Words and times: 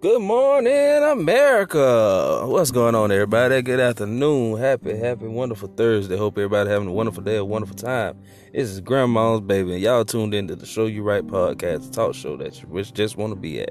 Good 0.00 0.22
morning, 0.22 1.02
America. 1.02 2.44
What's 2.46 2.70
going 2.70 2.94
on, 2.94 3.10
everybody? 3.10 3.60
Good 3.62 3.80
afternoon. 3.80 4.56
Happy, 4.56 4.96
happy, 4.96 5.26
wonderful 5.26 5.66
Thursday. 5.76 6.16
Hope 6.16 6.38
everybody 6.38 6.70
having 6.70 6.86
a 6.86 6.92
wonderful 6.92 7.24
day, 7.24 7.34
a 7.34 7.44
wonderful 7.44 7.74
time. 7.74 8.16
This 8.52 8.70
is 8.70 8.80
Grandma's 8.80 9.40
Baby, 9.40 9.72
and 9.72 9.82
y'all 9.82 10.04
tuned 10.04 10.34
into 10.34 10.54
the 10.54 10.66
Show 10.66 10.86
You 10.86 11.02
Right 11.02 11.26
podcast, 11.26 11.90
talk 11.90 12.14
show 12.14 12.36
that 12.36 12.62
you 12.62 12.84
just 12.84 13.16
want 13.16 13.32
to 13.32 13.36
be 13.36 13.60
at. 13.60 13.70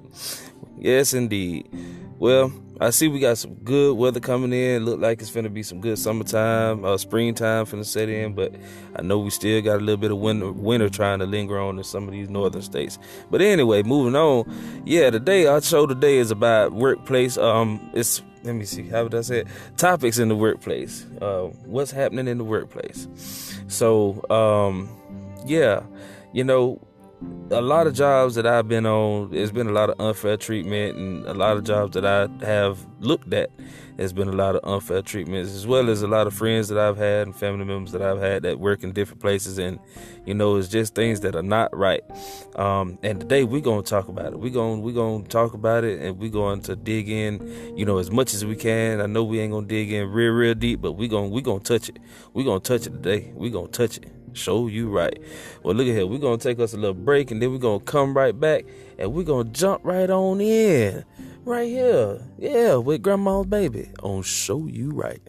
Yes, 0.77 1.13
indeed. 1.13 1.69
Well, 2.19 2.51
I 2.79 2.91
see 2.91 3.07
we 3.07 3.19
got 3.19 3.37
some 3.37 3.55
good 3.55 3.97
weather 3.97 4.19
coming 4.19 4.53
in. 4.53 4.85
Look 4.85 4.99
like 4.99 5.21
it's 5.21 5.31
gonna 5.31 5.49
be 5.49 5.63
some 5.63 5.81
good 5.81 5.97
summertime, 5.97 6.85
uh, 6.85 6.97
springtime 6.97 7.65
finna 7.65 7.85
set 7.85 8.09
in. 8.09 8.33
But 8.33 8.53
I 8.95 9.01
know 9.01 9.19
we 9.19 9.29
still 9.29 9.61
got 9.61 9.77
a 9.77 9.79
little 9.79 9.97
bit 9.97 10.11
of 10.11 10.17
winter, 10.17 10.51
winter 10.51 10.89
trying 10.89 11.19
to 11.19 11.25
linger 11.25 11.59
on 11.59 11.77
in 11.77 11.83
some 11.83 12.05
of 12.05 12.11
these 12.11 12.29
northern 12.29 12.61
states. 12.61 12.99
But 13.31 13.41
anyway, 13.41 13.83
moving 13.83 14.15
on. 14.15 14.83
Yeah, 14.85 15.09
today 15.09 15.47
our 15.47 15.61
show 15.61 15.87
today 15.87 16.17
is 16.17 16.31
about 16.31 16.73
workplace. 16.73 17.37
Um, 17.37 17.89
it's 17.93 18.21
let 18.43 18.55
me 18.55 18.65
see 18.65 18.87
how 18.87 19.03
would 19.03 19.15
I 19.15 19.21
say 19.21 19.39
it? 19.39 19.47
Topics 19.77 20.19
in 20.19 20.29
the 20.29 20.35
workplace. 20.35 21.05
Uh, 21.21 21.47
what's 21.65 21.91
happening 21.91 22.27
in 22.27 22.37
the 22.37 22.43
workplace? 22.43 23.07
So, 23.67 24.23
um, 24.29 24.89
yeah, 25.45 25.81
you 26.31 26.43
know, 26.43 26.79
a 27.49 27.61
lot 27.61 27.87
of 27.87 27.93
jobs 27.93 28.35
that 28.35 28.45
I've 28.45 28.67
been 28.67 28.85
on, 28.85 29.31
there's 29.31 29.51
been 29.51 29.67
a 29.67 29.71
lot 29.71 29.89
of 29.89 29.99
unfair 29.99 30.37
treatment, 30.37 30.97
and 30.97 31.25
a 31.25 31.33
lot 31.33 31.57
of 31.57 31.63
jobs 31.63 31.93
that 31.93 32.05
I 32.05 32.27
have 32.45 32.85
looked 32.99 33.33
at, 33.33 33.49
there's 33.95 34.13
been 34.13 34.27
a 34.27 34.33
lot 34.33 34.55
of 34.55 34.61
unfair 34.63 35.01
treatments, 35.01 35.51
as 35.53 35.65
well 35.65 35.89
as 35.89 36.03
a 36.03 36.07
lot 36.07 36.27
of 36.27 36.33
friends 36.33 36.67
that 36.67 36.77
I've 36.77 36.97
had 36.97 37.25
and 37.25 37.35
family 37.35 37.65
members 37.65 37.91
that 37.93 38.01
I've 38.03 38.19
had 38.19 38.43
that 38.43 38.59
work 38.59 38.83
in 38.83 38.91
different 38.91 39.21
places, 39.21 39.57
and 39.57 39.79
you 40.25 40.35
know, 40.35 40.57
it's 40.57 40.67
just 40.67 40.93
things 40.93 41.21
that 41.21 41.35
are 41.35 41.41
not 41.41 41.75
right. 41.75 42.03
Um, 42.55 42.99
and 43.01 43.19
today 43.19 43.43
we're 43.43 43.61
gonna 43.61 43.81
talk 43.81 44.09
about 44.09 44.33
it. 44.33 44.39
We're 44.39 44.51
gonna 44.51 44.81
we're 44.81 44.93
gonna 44.93 45.23
talk 45.23 45.53
about 45.53 45.83
it, 45.83 45.99
and 45.99 46.19
we're 46.19 46.29
going 46.29 46.61
to 46.63 46.75
dig 46.75 47.09
in, 47.09 47.75
you 47.75 47.85
know, 47.85 47.97
as 47.97 48.11
much 48.11 48.33
as 48.35 48.45
we 48.45 48.55
can. 48.55 49.01
I 49.01 49.07
know 49.07 49.23
we 49.23 49.39
ain't 49.39 49.53
gonna 49.53 49.65
dig 49.65 49.91
in 49.91 50.11
real 50.11 50.33
real 50.33 50.53
deep, 50.53 50.81
but 50.81 50.91
we're 50.91 51.09
gonna 51.09 51.29
we 51.29 51.41
gonna 51.41 51.61
touch 51.61 51.89
it. 51.89 51.97
We're 52.33 52.45
gonna 52.45 52.59
touch 52.59 52.85
it 52.85 52.91
today. 52.91 53.31
We're 53.33 53.51
gonna 53.51 53.69
touch 53.69 53.97
it 53.97 54.11
show 54.37 54.67
you 54.67 54.89
right. 54.89 55.21
Well, 55.63 55.75
look 55.75 55.87
at 55.87 55.93
here. 55.93 56.07
We're 56.07 56.19
going 56.19 56.39
to 56.39 56.43
take 56.43 56.59
us 56.59 56.73
a 56.73 56.77
little 56.77 56.93
break 56.93 57.31
and 57.31 57.41
then 57.41 57.51
we're 57.51 57.57
going 57.57 57.79
to 57.79 57.85
come 57.85 58.15
right 58.15 58.37
back 58.37 58.65
and 58.97 59.13
we're 59.13 59.23
going 59.23 59.47
to 59.47 59.51
jump 59.51 59.81
right 59.83 60.09
on 60.09 60.41
in. 60.41 61.03
Right 61.43 61.67
here. 61.67 62.21
Yeah, 62.37 62.75
with 62.75 63.01
Grandma's 63.01 63.45
Baby 63.45 63.89
on 64.03 64.21
Show 64.23 64.67
You 64.67 64.91
Right. 64.91 65.21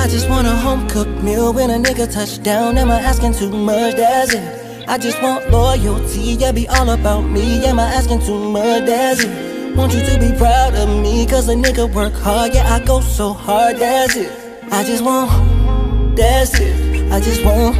I 0.00 0.08
just 0.08 0.30
want 0.30 0.46
a 0.46 0.56
home 0.56 0.88
cooked 0.88 1.22
meal 1.22 1.52
when 1.52 1.68
a 1.68 1.74
nigga 1.74 2.10
touch 2.10 2.42
down. 2.42 2.78
Am 2.78 2.90
I 2.90 3.00
asking 3.02 3.34
too 3.34 3.50
much? 3.50 3.96
That's 3.96 4.32
it. 4.32 4.88
I 4.88 4.96
just 4.96 5.20
want 5.20 5.50
loyalty, 5.50 6.36
yeah, 6.40 6.52
be 6.52 6.66
all 6.68 6.88
about 6.88 7.20
me. 7.20 7.62
Am 7.66 7.78
I 7.78 7.84
asking 7.84 8.20
too 8.20 8.50
much? 8.50 8.86
That's 8.86 9.22
it. 9.22 9.76
Want 9.76 9.92
you 9.92 10.00
to 10.00 10.18
be 10.18 10.34
proud 10.38 10.74
of 10.74 10.88
me, 10.88 11.26
cause 11.26 11.50
a 11.50 11.54
nigga 11.54 11.92
work 11.92 12.14
hard, 12.14 12.54
yeah, 12.54 12.74
I 12.74 12.82
go 12.82 13.02
so 13.02 13.34
hard, 13.34 13.76
that's 13.76 14.16
it. 14.16 14.32
I 14.72 14.84
just 14.84 15.04
want, 15.04 16.16
that's 16.16 16.58
it. 16.58 17.12
I 17.12 17.20
just 17.20 17.44
want, 17.44 17.76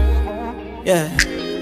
yeah. 0.87 1.09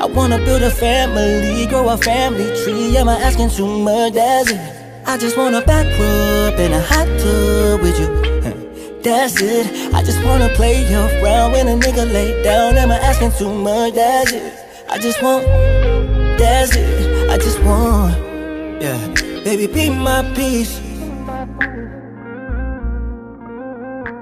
I 0.00 0.06
wanna 0.06 0.38
build 0.38 0.62
a 0.62 0.72
family, 0.72 1.68
grow 1.68 1.88
a 1.88 1.96
family 1.96 2.46
tree. 2.64 2.96
Am 2.96 3.08
I 3.08 3.20
asking 3.20 3.50
too 3.50 3.78
much? 3.78 4.14
That's 4.14 4.50
it. 4.50 4.60
I 5.06 5.18
just 5.18 5.36
wanna 5.36 5.62
back 5.62 5.86
rub 6.00 6.58
in 6.58 6.72
a 6.72 6.80
hot 6.82 7.06
tub 7.20 7.80
with 7.80 7.98
you. 8.00 8.37
That's 9.08 9.40
it. 9.40 9.94
I 9.94 10.02
just 10.02 10.22
wanna 10.22 10.50
play 10.50 10.84
around 10.92 11.52
when 11.52 11.66
a 11.66 11.76
nigga 11.78 12.04
lay 12.12 12.42
down. 12.42 12.76
Am 12.76 12.90
I 12.90 12.98
asking 12.98 13.32
too 13.32 13.50
much? 13.50 13.94
That's 13.94 14.32
it. 14.32 14.52
I 14.86 14.98
just 14.98 15.22
want, 15.22 15.46
that's 16.38 16.76
it. 16.76 17.30
I 17.30 17.38
just 17.38 17.58
want, 17.62 18.12
yeah. 18.82 18.98
Baby, 19.44 19.66
be 19.66 19.88
my 19.88 20.22
peace. 20.36 20.78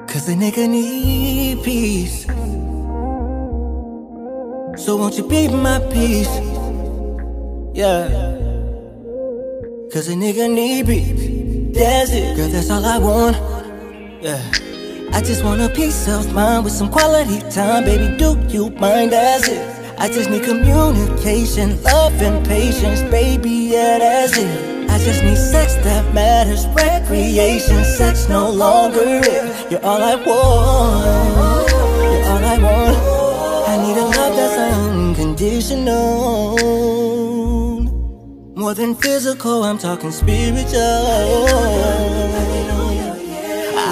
Cause 0.06 0.28
a 0.28 0.34
nigga 0.34 0.68
need 0.68 1.64
peace. 1.64 2.24
So 4.84 4.96
won't 4.96 5.18
you 5.18 5.26
be 5.26 5.48
my 5.48 5.80
peace? 5.90 6.30
Yeah. 7.74 8.06
Cause 9.92 10.06
a 10.08 10.14
nigga 10.14 10.48
need 10.48 10.86
peace. 10.86 11.74
That's 11.76 12.12
it. 12.12 12.36
Girl, 12.36 12.48
that's 12.48 12.70
all 12.70 12.84
I 12.84 12.98
want. 12.98 13.36
Yeah. 14.22 14.65
I 15.16 15.22
just 15.22 15.42
want 15.42 15.62
a 15.62 15.70
peace 15.70 16.06
of 16.08 16.34
mind 16.34 16.64
with 16.64 16.74
some 16.74 16.90
quality 16.90 17.40
time, 17.48 17.84
baby. 17.84 18.14
Do 18.18 18.36
you 18.48 18.68
mind? 18.68 19.14
as 19.14 19.48
it. 19.48 19.98
I 19.98 20.08
just 20.08 20.28
need 20.28 20.44
communication, 20.44 21.82
love, 21.82 22.20
and 22.20 22.46
patience, 22.46 23.00
baby. 23.10 23.70
Yeah, 23.72 23.98
that's 23.98 24.36
it. 24.36 24.90
I 24.90 24.98
just 24.98 25.22
need 25.24 25.38
sex 25.38 25.74
that 25.76 26.12
matters, 26.12 26.66
recreation, 26.66 27.82
sex 27.82 28.28
no 28.28 28.50
longer 28.50 29.00
it. 29.02 29.70
You're 29.70 29.82
all 29.82 30.02
I 30.02 30.16
want. 30.16 31.70
You're 32.12 32.32
all 32.32 32.44
I 32.44 32.58
want. 32.58 32.98
I 33.70 33.78
need 33.82 33.96
a 33.96 34.04
love 34.04 34.36
that's 34.36 34.58
unconditional. 34.76 36.58
More 38.54 38.74
than 38.74 38.94
physical, 38.94 39.64
I'm 39.64 39.78
talking 39.78 40.10
spiritual. 40.10 42.25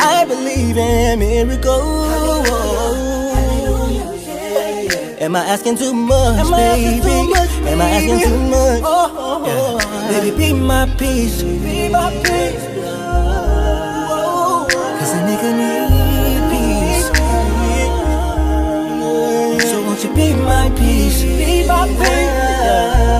I 0.06 0.24
believe 0.26 0.76
in 0.76 1.18
miracles. 1.18 2.04
Am 5.20 5.34
I 5.36 5.38
asking 5.46 5.76
too 5.78 5.94
much, 5.94 6.38
Am 6.40 6.50
baby? 6.50 7.00
too 7.00 7.28
much, 7.30 7.50
Am 7.72 7.80
I 7.80 7.88
asking 7.96 8.20
too 8.28 8.38
much? 8.54 8.82
Oh, 8.84 8.88
oh, 9.16 9.44
oh, 9.46 9.48
Yeah. 9.48 10.20
Baby, 10.20 10.36
be 10.36 10.52
my 10.52 10.86
peace. 10.98 11.42
Be 11.42 11.88
my 11.88 12.10
peace. 12.24 12.64
Cause 14.98 15.12
a 15.16 15.20
nigga 15.28 15.50
need 15.60 16.42
peace. 16.52 17.08
So 19.70 19.76
won't 19.82 20.00
you 20.04 20.10
be 20.14 20.34
my 20.34 20.68
peace? 20.76 21.22
Be 21.22 21.66
my 21.66 21.86
peace. 21.88 23.13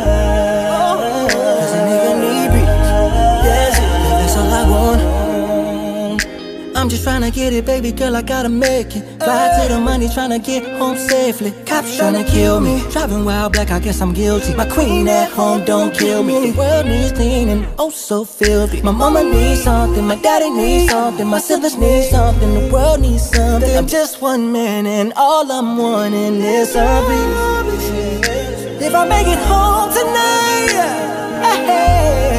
Tryna 7.25 7.35
get 7.35 7.53
it, 7.53 7.65
baby 7.65 7.93
girl, 7.93 8.17
I 8.17 8.23
gotta 8.23 8.49
make 8.49 8.95
it. 8.97 9.03
Fly 9.23 9.63
to 9.63 9.73
the 9.73 9.81
money, 9.81 10.09
tryna 10.09 10.45
get 10.45 10.65
home 10.79 10.97
safely. 10.97 11.53
Cops 11.65 11.99
tryna 11.99 12.27
kill 12.29 12.61
me. 12.61 12.83
Driving 12.91 13.25
wild 13.25 13.53
black, 13.55 13.71
I 13.71 13.79
guess 13.81 14.01
I'm 14.01 14.13
guilty. 14.13 14.55
My 14.55 14.67
queen 14.67 15.09
at 15.09 15.31
home, 15.31 15.65
don't 15.65 15.95
kill 15.95 16.23
me. 16.23 16.51
The 16.51 16.59
world 16.59 16.87
needs 16.87 17.13
cleaning, 17.13 17.67
oh 17.79 17.91
so 17.91 18.25
filthy. 18.25 18.83
My 18.83 18.91
mama 18.91 19.25
needs 19.25 19.63
something, 19.63 20.07
my 20.07 20.17
daddy 20.17 20.51
needs 20.51 20.91
something, 20.91 21.27
my 21.27 21.39
siblings 21.39 21.77
need 21.77 22.11
something, 22.11 22.55
the 22.55 22.71
world 22.73 23.01
needs 23.01 23.31
something. 23.31 23.77
I'm 23.77 23.87
just 23.87 24.21
one 24.21 24.53
man, 24.53 24.87
and 24.87 25.13
all 25.17 25.51
I'm 25.51 25.79
wanting 25.79 26.41
is 26.43 26.73
some 26.73 27.07
peace. 27.07 28.25
If 28.87 28.95
I 28.95 29.09
make 29.09 29.27
it 29.27 29.39
home 29.49 29.91
tonight, 29.91 30.73
hey, 31.43 32.34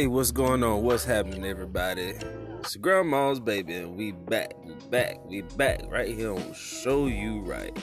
Hey, 0.00 0.06
what's 0.06 0.30
going 0.30 0.64
on? 0.64 0.82
What's 0.82 1.04
happening, 1.04 1.44
everybody? 1.44 2.14
It's 2.60 2.74
Grandma's 2.76 3.38
baby, 3.38 3.74
and 3.74 3.98
we 3.98 4.12
back, 4.12 4.54
we 4.64 4.72
back, 4.88 5.22
we 5.26 5.42
back 5.42 5.82
right 5.90 6.08
here 6.08 6.32
on 6.32 6.54
Show 6.54 7.06
You 7.06 7.40
Right. 7.40 7.76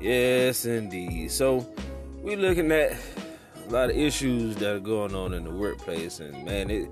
Yes, 0.00 0.64
indeed. 0.64 1.30
So, 1.30 1.64
we're 2.16 2.36
looking 2.36 2.72
at 2.72 2.96
a 3.54 3.70
lot 3.70 3.90
of 3.90 3.96
issues 3.96 4.56
that 4.56 4.74
are 4.74 4.80
going 4.80 5.14
on 5.14 5.32
in 5.32 5.44
the 5.44 5.52
workplace, 5.52 6.18
and 6.18 6.44
man, 6.44 6.72
it 6.72 6.90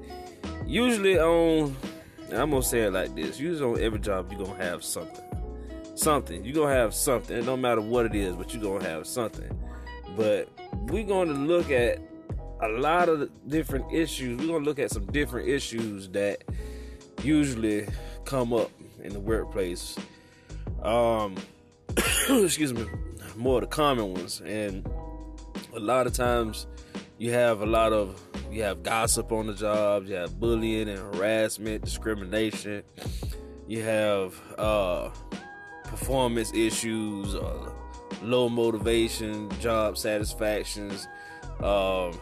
usually 0.64 1.19
on. 1.19 1.76
I'm 2.33 2.50
gonna 2.50 2.62
say 2.62 2.83
it 2.83 2.93
like 2.93 3.16
this: 3.16 3.40
usually 3.40 3.81
on 3.81 3.81
every 3.81 3.99
job, 3.99 4.31
you're 4.31 4.47
gonna 4.47 4.62
have 4.62 4.85
something, 4.85 5.25
something. 5.97 6.45
You're 6.45 6.54
gonna 6.54 6.73
have 6.73 6.95
something. 6.95 7.45
Don't 7.45 7.61
matter 7.61 7.81
what 7.81 8.07
it 8.07 8.14
is, 8.14 8.37
but 8.37 8.54
you're 8.54 8.62
gonna 8.62 8.88
have 8.88 9.09
something. 9.09 9.50
But 10.16 10.49
we're 10.83 11.02
gonna 11.02 11.33
look 11.33 11.73
at 11.73 11.99
a 12.62 12.69
lot 12.69 13.09
of 13.09 13.31
different 13.49 13.93
issues. 13.93 14.38
We're 14.38 14.47
gonna 14.47 14.64
look 14.64 14.79
at 14.79 14.90
some 14.90 15.07
different 15.07 15.49
issues 15.49 16.09
that 16.11 16.45
usually 17.23 17.87
come 18.25 18.52
up 18.52 18.71
in 19.02 19.12
the 19.12 19.21
workplace. 19.21 19.97
Um, 20.83 21.37
excuse 22.29 22.73
me, 22.73 22.87
more 23.37 23.57
of 23.57 23.62
the 23.62 23.67
common 23.67 24.12
ones, 24.12 24.40
and 24.45 24.87
a 25.75 25.81
lot 25.81 26.07
of 26.07 26.12
times 26.12 26.67
you 27.19 27.33
have 27.33 27.61
a 27.61 27.67
lot 27.67 27.93
of 27.93 28.21
you 28.50 28.62
have 28.62 28.83
gossip 28.83 29.31
on 29.33 29.47
the 29.47 29.55
job, 29.55 30.07
you 30.07 30.14
have 30.14 30.38
bullying 30.40 30.88
and 30.88 30.99
harassment, 30.99 31.85
discrimination, 31.85 32.83
you 33.69 33.83
have 33.83 34.35
uh, 34.59 35.11
performance 35.85 36.52
issues, 36.52 37.35
uh, 37.35 37.71
low 38.23 38.49
motivation, 38.49 39.49
job 39.61 39.97
satisfactions. 39.97 41.07
Um, 41.62 42.19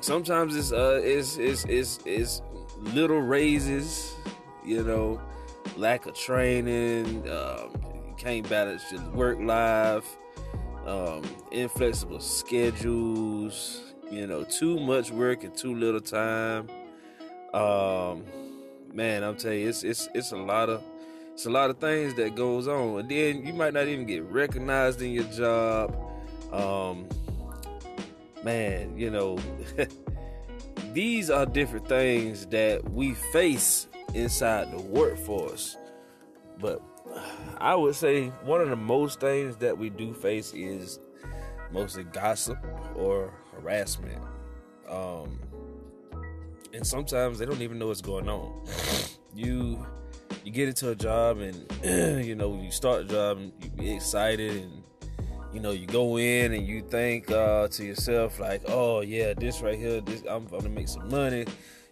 sometimes 0.00 0.56
it's 0.56 0.72
uh 0.72 1.00
it's 1.02 1.36
it's 1.36 1.64
it's, 1.64 1.98
it's 2.04 2.42
little 2.78 3.20
raises, 3.20 4.14
you 4.64 4.82
know, 4.84 5.20
lack 5.76 6.06
of 6.06 6.14
training, 6.14 7.28
um, 7.30 8.14
can't 8.16 8.48
balance 8.48 8.90
your 8.92 9.02
work 9.10 9.38
life, 9.40 10.16
um, 10.86 11.22
inflexible 11.50 12.20
schedules, 12.20 13.94
you 14.10 14.26
know, 14.26 14.44
too 14.44 14.78
much 14.78 15.10
work 15.10 15.44
and 15.44 15.56
too 15.56 15.74
little 15.74 16.00
time. 16.00 16.68
Um, 17.52 18.24
man, 18.92 19.24
I'm 19.24 19.36
telling 19.36 19.60
you, 19.60 19.68
it's 19.68 19.82
it's 19.82 20.08
it's 20.14 20.32
a 20.32 20.36
lot 20.36 20.68
of 20.68 20.82
it's 21.32 21.46
a 21.46 21.50
lot 21.50 21.70
of 21.70 21.78
things 21.78 22.14
that 22.14 22.34
goes 22.34 22.68
on, 22.68 23.00
and 23.00 23.08
then 23.08 23.46
you 23.46 23.52
might 23.52 23.74
not 23.74 23.86
even 23.86 24.06
get 24.06 24.22
recognized 24.24 25.02
in 25.02 25.12
your 25.12 25.24
job. 25.24 25.96
Um, 26.52 27.08
man, 28.44 28.96
you 28.96 29.10
know, 29.10 29.38
these 30.92 31.30
are 31.30 31.46
different 31.46 31.88
things 31.88 32.46
that 32.46 32.88
we 32.90 33.14
face 33.14 33.86
inside 34.14 34.72
the 34.72 34.80
workforce. 34.80 35.76
But 36.58 36.82
I 37.58 37.74
would 37.74 37.94
say 37.94 38.28
one 38.44 38.60
of 38.60 38.68
the 38.68 38.76
most 38.76 39.20
things 39.20 39.56
that 39.56 39.76
we 39.76 39.90
do 39.90 40.12
face 40.12 40.52
is 40.54 40.98
mostly 41.72 42.04
gossip 42.04 42.58
or 42.96 43.32
harassment. 43.52 44.22
Um, 44.88 45.38
and 46.72 46.86
sometimes 46.86 47.38
they 47.38 47.46
don't 47.46 47.62
even 47.62 47.78
know 47.78 47.88
what's 47.88 48.02
going 48.02 48.28
on. 48.28 48.64
You 49.34 49.86
you 50.42 50.50
get 50.50 50.66
into 50.66 50.90
a 50.90 50.96
job 50.96 51.38
and 51.38 51.54
you 52.26 52.34
know 52.34 52.60
you 52.60 52.72
start 52.72 53.02
a 53.02 53.04
job 53.04 53.38
and 53.38 53.52
you 53.62 53.70
be 53.70 53.94
excited 53.94 54.62
and 54.62 54.82
you 55.52 55.60
know 55.60 55.70
you 55.70 55.86
go 55.86 56.18
in 56.18 56.52
and 56.52 56.66
you 56.66 56.82
think 56.82 57.30
uh, 57.30 57.68
to 57.68 57.84
yourself 57.84 58.38
like 58.38 58.62
oh 58.68 59.00
yeah 59.00 59.32
this 59.34 59.60
right 59.60 59.78
here 59.78 60.00
this 60.00 60.22
I'm 60.28 60.46
gonna 60.46 60.68
make 60.68 60.88
some 60.88 61.08
money 61.08 61.46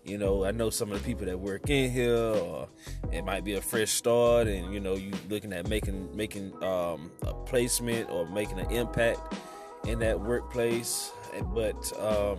you 0.07 0.19
know, 0.19 0.45
I 0.45 0.53
know 0.53 0.71
some 0.71 0.93
of 0.93 1.03
the 1.03 1.05
people 1.05 1.27
that 1.27 1.39
work 1.39 1.69
in 1.69 1.91
here, 1.91 2.15
or 2.15 2.69
it 3.13 3.25
might 3.25 3.45
be 3.45 3.55
a 3.55 3.61
fresh 3.61 3.91
start, 3.91 4.47
and 4.47 4.73
you 4.73 4.79
know, 4.79 4.95
you 4.95 5.13
looking 5.29 5.53
at 5.53 5.69
making 5.69 6.15
making 6.17 6.53
um, 6.63 7.11
a 7.27 7.35
placement 7.35 8.09
or 8.09 8.29
making 8.29 8.61
an 8.61 8.71
impact 8.71 9.35
in 9.85 9.99
that 9.99 10.21
workplace. 10.21 11.11
But 11.53 11.93
um, 12.01 12.39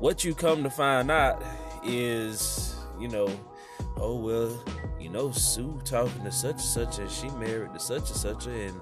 what 0.00 0.24
you 0.24 0.34
come 0.34 0.62
to 0.64 0.70
find 0.70 1.10
out 1.10 1.44
is, 1.84 2.74
you 2.98 3.08
know, 3.08 3.28
oh 3.98 4.16
well, 4.16 4.64
you 4.98 5.10
know, 5.10 5.30
Sue 5.30 5.78
talking 5.84 6.24
to 6.24 6.32
such 6.32 6.52
and 6.52 6.60
such, 6.62 6.98
and 6.98 7.10
she 7.10 7.28
married 7.32 7.74
to 7.74 7.80
such 7.80 8.08
and 8.08 8.18
such, 8.18 8.46
and 8.46 8.80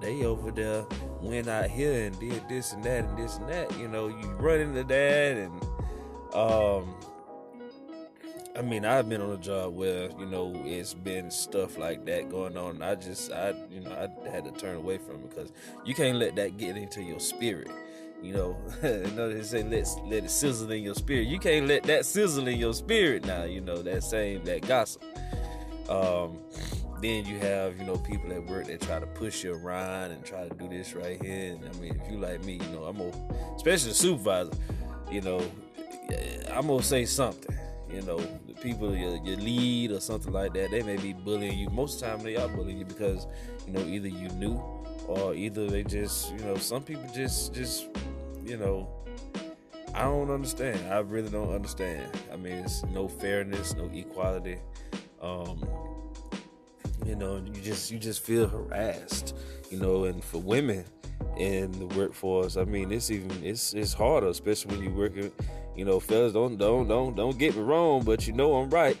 they 0.00 0.24
over 0.24 0.50
there 0.50 0.84
went 1.20 1.48
out 1.48 1.70
here 1.70 2.06
and 2.06 2.18
did 2.18 2.48
this 2.48 2.72
and 2.72 2.82
that 2.84 3.04
and 3.04 3.18
this 3.18 3.36
and 3.36 3.48
that. 3.48 3.76
You 3.78 3.88
know, 3.88 4.08
you 4.08 4.28
run 4.38 4.60
into 4.60 4.84
that, 4.84 5.36
and 5.36 5.62
um, 6.34 6.94
I 8.56 8.62
mean, 8.62 8.84
I've 8.84 9.08
been 9.08 9.20
on 9.20 9.30
a 9.30 9.38
job 9.38 9.74
where 9.74 10.10
you 10.18 10.26
know 10.26 10.52
it's 10.64 10.94
been 10.94 11.30
stuff 11.30 11.78
like 11.78 12.04
that 12.06 12.28
going 12.28 12.56
on. 12.56 12.82
I 12.82 12.94
just, 12.94 13.32
I, 13.32 13.54
you 13.70 13.80
know, 13.80 13.92
I 13.92 14.28
had 14.28 14.44
to 14.44 14.50
turn 14.50 14.76
away 14.76 14.98
from 14.98 15.16
it 15.16 15.30
because 15.30 15.52
you 15.84 15.94
can't 15.94 16.18
let 16.18 16.36
that 16.36 16.56
get 16.56 16.76
into 16.76 17.02
your 17.02 17.20
spirit. 17.20 17.70
You 18.22 18.34
know, 18.34 18.56
you 18.82 19.10
know 19.14 19.32
they 19.32 19.42
say 19.42 19.62
let 19.62 19.86
let 20.06 20.24
it 20.24 20.30
sizzle 20.30 20.70
in 20.72 20.82
your 20.82 20.94
spirit. 20.94 21.28
You 21.28 21.38
can't 21.38 21.66
let 21.66 21.84
that 21.84 22.04
sizzle 22.04 22.48
in 22.48 22.58
your 22.58 22.74
spirit 22.74 23.24
now. 23.24 23.44
You 23.44 23.60
know 23.60 23.82
that 23.82 24.02
same 24.02 24.44
that 24.44 24.66
gossip. 24.66 25.02
Um, 25.88 26.38
then 27.02 27.24
you 27.24 27.38
have 27.38 27.78
you 27.78 27.84
know 27.84 27.96
people 27.96 28.32
at 28.32 28.44
work 28.46 28.66
that 28.66 28.80
try 28.80 28.98
to 28.98 29.06
push 29.06 29.44
you 29.44 29.54
around 29.54 30.10
and 30.10 30.24
try 30.24 30.48
to 30.48 30.54
do 30.54 30.68
this 30.68 30.94
right 30.94 31.20
here. 31.22 31.54
And 31.54 31.64
I 31.64 31.78
mean, 31.78 32.00
if 32.02 32.10
you 32.10 32.18
like 32.18 32.44
me, 32.44 32.54
you 32.54 32.68
know, 32.76 32.84
I'm 32.84 32.98
gonna, 32.98 33.54
especially 33.56 33.90
the 33.90 33.94
supervisor. 33.94 34.52
You 35.10 35.20
know, 35.22 35.42
I'm 36.52 36.66
gonna 36.66 36.82
say 36.82 37.04
something. 37.04 37.56
You 37.92 38.02
know, 38.02 38.18
the 38.46 38.54
people 38.54 38.94
your, 38.94 39.16
your 39.24 39.36
lead 39.36 39.90
or 39.90 40.00
something 40.00 40.32
like 40.32 40.52
that, 40.54 40.70
they 40.70 40.82
may 40.82 40.96
be 40.96 41.12
bullying 41.12 41.58
you. 41.58 41.70
Most 41.70 41.94
of 41.94 42.00
the 42.00 42.06
time, 42.06 42.24
they 42.24 42.36
are 42.36 42.48
bullying 42.48 42.78
you 42.78 42.84
because 42.84 43.26
you 43.66 43.72
know 43.72 43.80
either 43.80 44.08
you 44.08 44.28
knew 44.30 44.62
or 45.06 45.34
either 45.34 45.68
they 45.68 45.82
just 45.82 46.32
you 46.32 46.38
know 46.44 46.56
some 46.56 46.82
people 46.82 47.04
just 47.12 47.52
just 47.52 47.88
you 48.44 48.56
know 48.56 48.88
I 49.94 50.02
don't 50.02 50.30
understand. 50.30 50.92
I 50.92 50.98
really 50.98 51.30
don't 51.30 51.52
understand. 51.52 52.10
I 52.32 52.36
mean, 52.36 52.52
it's 52.52 52.84
no 52.84 53.08
fairness, 53.08 53.74
no 53.74 53.90
equality. 53.92 54.58
Um, 55.20 55.62
you 57.04 57.16
know, 57.16 57.36
you 57.36 57.60
just 57.60 57.90
you 57.90 57.98
just 57.98 58.22
feel 58.22 58.46
harassed. 58.46 59.36
You 59.70 59.78
know, 59.78 60.04
and 60.04 60.22
for 60.22 60.38
women 60.38 60.84
in 61.36 61.70
the 61.72 61.86
workforce, 61.86 62.56
I 62.56 62.64
mean, 62.64 62.92
it's 62.92 63.10
even 63.10 63.30
it's 63.44 63.74
it's 63.74 63.92
harder, 63.92 64.28
especially 64.28 64.76
when 64.76 64.84
you're 64.84 64.94
working. 64.96 65.32
You 65.76 65.84
know, 65.84 66.00
fellas, 66.00 66.32
don't 66.32 66.56
don't 66.58 66.88
don't 66.88 67.14
don't 67.16 67.38
get 67.38 67.56
me 67.56 67.62
wrong, 67.62 68.02
but 68.04 68.26
you 68.26 68.32
know 68.32 68.56
I'm 68.56 68.70
right. 68.70 68.98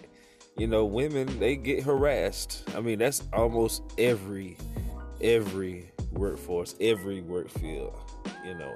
You 0.56 0.66
know, 0.66 0.84
women 0.84 1.38
they 1.38 1.56
get 1.56 1.82
harassed. 1.82 2.68
I 2.76 2.80
mean, 2.80 2.98
that's 2.98 3.22
almost 3.32 3.82
every 3.98 4.56
every 5.20 5.90
workforce, 6.12 6.74
every 6.80 7.20
work 7.22 7.48
field. 7.48 7.94
You 8.44 8.54
know, 8.54 8.74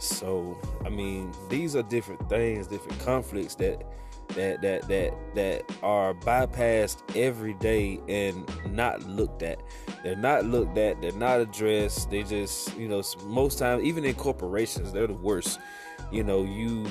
so 0.00 0.58
I 0.84 0.88
mean, 0.88 1.32
these 1.48 1.74
are 1.76 1.82
different 1.82 2.28
things, 2.28 2.66
different 2.66 2.98
conflicts 3.00 3.54
that 3.56 3.82
that 4.28 4.62
that 4.62 4.88
that 4.88 5.14
that 5.34 5.62
are 5.82 6.14
bypassed 6.14 7.02
every 7.16 7.54
day 7.54 8.00
and 8.08 8.48
not 8.74 9.02
looked 9.04 9.42
at. 9.42 9.62
They're 10.02 10.16
not 10.16 10.44
looked 10.44 10.78
at. 10.78 11.00
They're 11.00 11.12
not 11.12 11.40
addressed. 11.40 12.10
They 12.10 12.22
just 12.22 12.76
you 12.76 12.88
know 12.88 13.02
most 13.24 13.58
times 13.58 13.84
even 13.84 14.04
in 14.04 14.14
corporations 14.14 14.92
they're 14.92 15.06
the 15.06 15.14
worst. 15.14 15.58
You 16.12 16.24
know 16.24 16.44
you 16.44 16.86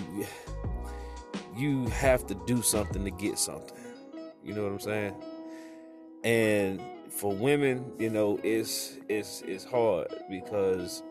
you 1.56 1.86
have 1.88 2.26
to 2.28 2.36
do 2.46 2.62
something 2.62 3.04
to 3.04 3.12
get 3.12 3.40
something. 3.40 3.78
You 4.44 4.54
know 4.54 4.64
what 4.64 4.72
I'm 4.74 4.80
saying? 4.80 5.16
And 6.24 6.82
for 7.10 7.34
women, 7.34 7.94
you 7.98 8.10
know, 8.10 8.40
it's 8.44 8.98
it's 9.08 9.42
it's 9.42 9.64
hard 9.64 10.08
because 10.30 11.02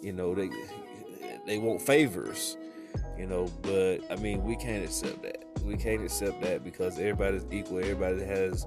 you 0.00 0.12
know 0.12 0.34
they 0.34 0.50
they 1.46 1.58
want 1.58 1.82
favors, 1.82 2.56
you 3.20 3.26
know. 3.26 3.46
But 3.60 3.98
I 4.10 4.16
mean, 4.16 4.42
we 4.42 4.56
can't 4.56 4.82
accept 4.82 5.22
that. 5.22 5.44
We 5.62 5.76
can't 5.76 6.02
accept 6.02 6.40
that 6.40 6.64
because 6.64 6.98
everybody's 6.98 7.44
equal. 7.50 7.78
Everybody 7.78 8.24
has 8.24 8.66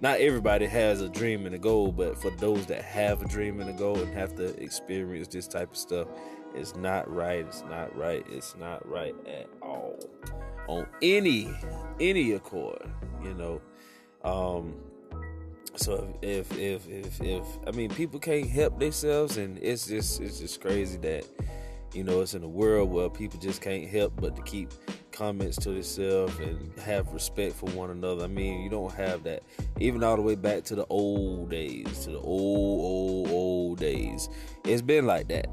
not 0.00 0.20
everybody 0.20 0.66
has 0.66 1.00
a 1.00 1.08
dream 1.08 1.44
and 1.44 1.54
a 1.54 1.58
goal, 1.58 1.90
but 1.90 2.16
for 2.16 2.30
those 2.30 2.66
that 2.66 2.82
have 2.82 3.20
a 3.22 3.26
dream 3.26 3.60
and 3.60 3.68
a 3.68 3.72
goal 3.72 3.98
and 3.98 4.14
have 4.14 4.36
to 4.36 4.62
experience 4.62 5.26
this 5.28 5.48
type 5.48 5.72
of 5.72 5.76
stuff, 5.76 6.06
it's 6.54 6.76
not 6.76 7.12
right. 7.12 7.44
It's 7.44 7.64
not 7.68 7.96
right. 7.96 8.24
It's 8.30 8.54
not 8.56 8.88
right 8.88 9.14
at 9.26 9.48
all 9.60 9.98
on 10.68 10.86
any 11.02 11.50
any 11.98 12.32
accord, 12.32 12.88
you 13.24 13.34
know. 13.34 13.60
Um, 14.22 14.76
so 15.74 16.16
if 16.22 16.56
if 16.56 16.88
if 16.88 17.20
if 17.20 17.44
I 17.66 17.72
mean 17.72 17.90
people 17.90 18.20
can't 18.20 18.48
help 18.48 18.78
themselves, 18.78 19.36
and 19.36 19.58
it's 19.58 19.88
just 19.88 20.20
it's 20.20 20.38
just 20.38 20.60
crazy 20.60 20.96
that 20.98 21.26
you 21.94 22.04
know 22.04 22.20
it's 22.20 22.34
in 22.34 22.42
a 22.42 22.48
world 22.48 22.90
where 22.90 23.08
people 23.08 23.38
just 23.38 23.62
can't 23.62 23.88
help 23.88 24.12
but 24.20 24.36
to 24.36 24.42
keep 24.42 24.70
comments 25.14 25.56
to 25.58 25.70
themselves 25.70 26.36
and 26.40 26.72
have 26.80 27.12
respect 27.12 27.54
for 27.54 27.70
one 27.70 27.90
another. 27.90 28.24
I 28.24 28.26
mean, 28.26 28.62
you 28.62 28.68
don't 28.68 28.92
have 28.94 29.22
that 29.24 29.42
even 29.78 30.02
all 30.02 30.16
the 30.16 30.22
way 30.22 30.34
back 30.34 30.64
to 30.64 30.74
the 30.74 30.86
old 30.90 31.50
days, 31.50 32.04
to 32.04 32.10
the 32.10 32.20
old 32.20 32.80
old 32.80 33.30
old 33.30 33.78
days. 33.78 34.28
It's 34.64 34.82
been 34.82 35.06
like 35.06 35.28
that. 35.28 35.46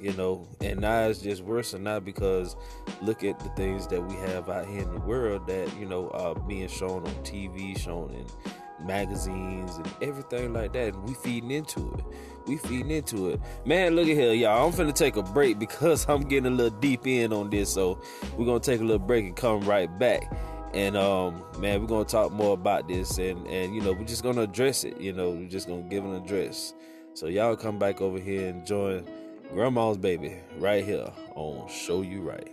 You 0.00 0.12
know, 0.12 0.46
and 0.60 0.80
now 0.80 1.08
it's 1.08 1.20
just 1.20 1.42
worse 1.42 1.74
and 1.74 1.82
not 1.82 2.04
because 2.04 2.54
look 3.02 3.24
at 3.24 3.40
the 3.40 3.48
things 3.50 3.88
that 3.88 4.00
we 4.00 4.14
have 4.14 4.48
out 4.48 4.68
here 4.68 4.82
in 4.82 4.94
the 4.94 5.00
world 5.00 5.48
that, 5.48 5.76
you 5.76 5.86
know, 5.86 6.08
are 6.10 6.36
being 6.36 6.68
shown 6.68 7.04
on 7.04 7.14
TV, 7.24 7.76
shown 7.76 8.12
in 8.12 8.86
magazines 8.86 9.76
and 9.76 9.92
everything 10.00 10.52
like 10.52 10.72
that. 10.74 10.94
And 10.94 11.02
we 11.02 11.14
feeding 11.14 11.50
into 11.50 11.92
it. 11.94 12.04
We 12.48 12.56
feeding 12.56 12.90
into 12.90 13.28
it. 13.28 13.40
Man, 13.66 13.94
look 13.94 14.08
at 14.08 14.16
here, 14.16 14.32
y'all. 14.32 14.66
I'm 14.66 14.72
finna 14.72 14.94
take 14.94 15.16
a 15.16 15.22
break 15.22 15.58
because 15.58 16.08
I'm 16.08 16.22
getting 16.22 16.50
a 16.52 16.56
little 16.56 16.78
deep 16.80 17.06
in 17.06 17.32
on 17.32 17.50
this. 17.50 17.70
So 17.70 18.00
we're 18.36 18.46
gonna 18.46 18.58
take 18.58 18.80
a 18.80 18.84
little 18.84 18.98
break 18.98 19.26
and 19.26 19.36
come 19.36 19.60
right 19.60 19.86
back. 19.98 20.32
And 20.72 20.96
um, 20.96 21.44
man, 21.58 21.80
we're 21.80 21.86
gonna 21.86 22.06
talk 22.06 22.32
more 22.32 22.54
about 22.54 22.88
this 22.88 23.18
and 23.18 23.46
and 23.46 23.74
you 23.74 23.82
know, 23.82 23.92
we're 23.92 24.04
just 24.04 24.22
gonna 24.22 24.42
address 24.42 24.84
it, 24.84 24.98
you 24.98 25.12
know, 25.12 25.30
we're 25.30 25.48
just 25.48 25.68
gonna 25.68 25.82
give 25.82 26.04
an 26.04 26.14
address. 26.14 26.72
So 27.12 27.26
y'all 27.26 27.54
come 27.54 27.78
back 27.78 28.00
over 28.00 28.18
here 28.18 28.48
and 28.48 28.64
join 28.66 29.04
Grandma's 29.52 29.98
Baby 29.98 30.36
right 30.58 30.84
here 30.84 31.10
on 31.34 31.68
Show 31.68 32.02
You 32.02 32.22
Right. 32.22 32.48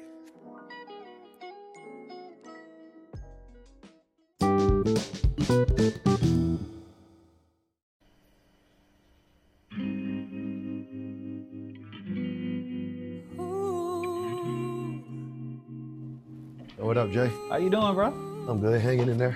Up, 17.05 17.12
Jay? 17.12 17.31
How 17.50 17.57
you 17.57 17.69
doing, 17.69 17.93
bro? 17.93 18.07
I'm 18.47 18.59
good, 18.59 18.81
hanging 18.81 19.09
in 19.09 19.17
there. 19.17 19.35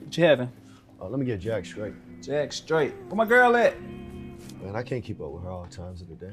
What 0.00 0.16
you 0.16 0.24
having? 0.24 0.50
Uh, 1.00 1.08
let 1.08 1.18
me 1.20 1.24
get 1.26 1.40
Jack 1.40 1.64
straight. 1.64 1.94
Jack 2.22 2.52
straight. 2.52 2.94
Where 3.08 3.16
my 3.16 3.24
girl 3.24 3.56
at? 3.56 3.80
Man, 4.60 4.74
I 4.74 4.82
can't 4.82 5.02
keep 5.04 5.20
up 5.20 5.30
with 5.30 5.42
her 5.44 5.50
all 5.50 5.66
times 5.66 6.02
of 6.02 6.08
the 6.08 6.14
day. 6.16 6.32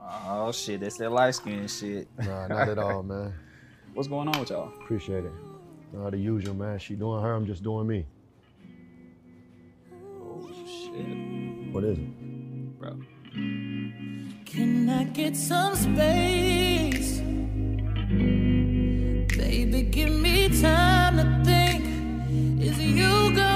Oh 0.00 0.52
shit, 0.52 0.80
that's 0.80 0.96
that 0.98 1.10
light 1.10 1.34
skin 1.34 1.66
shit. 1.66 2.06
Nah, 2.18 2.46
not 2.46 2.68
at 2.68 2.78
all, 2.78 3.02
man. 3.02 3.32
What's 3.94 4.08
going 4.08 4.28
on 4.28 4.38
with 4.38 4.50
y'all? 4.50 4.68
Appreciate 4.82 5.24
it. 5.24 5.32
Nah, 5.92 6.10
the 6.10 6.18
usual, 6.18 6.54
man. 6.54 6.78
She 6.78 6.94
doing 6.94 7.22
her, 7.22 7.32
I'm 7.34 7.46
just 7.46 7.62
doing 7.62 7.86
me. 7.86 8.06
Oh 10.22 10.48
shit, 10.66 11.72
What 11.72 11.82
is 11.82 11.98
it? 11.98 12.78
bro. 12.78 12.96
Can 14.44 14.88
I 14.90 15.04
get 15.04 15.34
some 15.34 15.74
space? 15.74 17.20
Give 19.96 20.12
me 20.12 20.50
time 20.60 21.16
to 21.16 21.24
think. 21.42 21.82
Is 22.62 22.78
you 22.78 23.34
gonna 23.34 23.55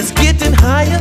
is 0.00 0.12
getting 0.12 0.54
higher. 0.54 0.99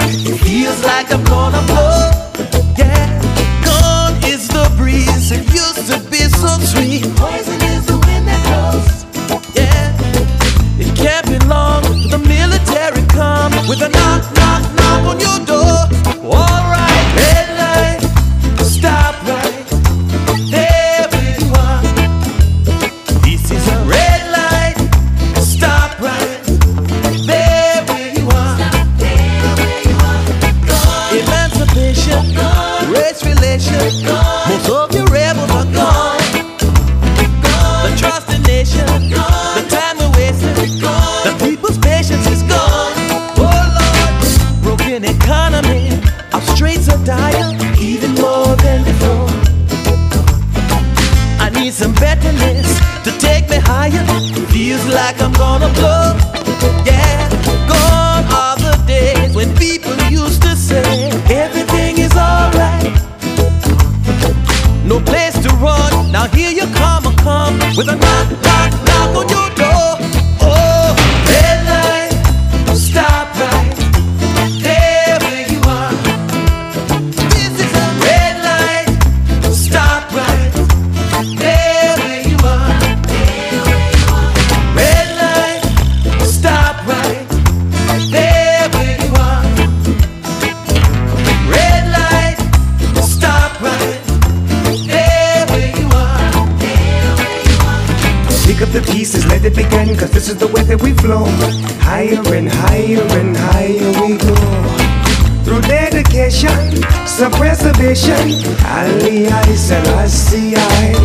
I 109.41 109.55
Selassie 109.55 110.53
I. 110.57 110.59
Marcus 110.59 110.89
Garvey, 110.89 110.98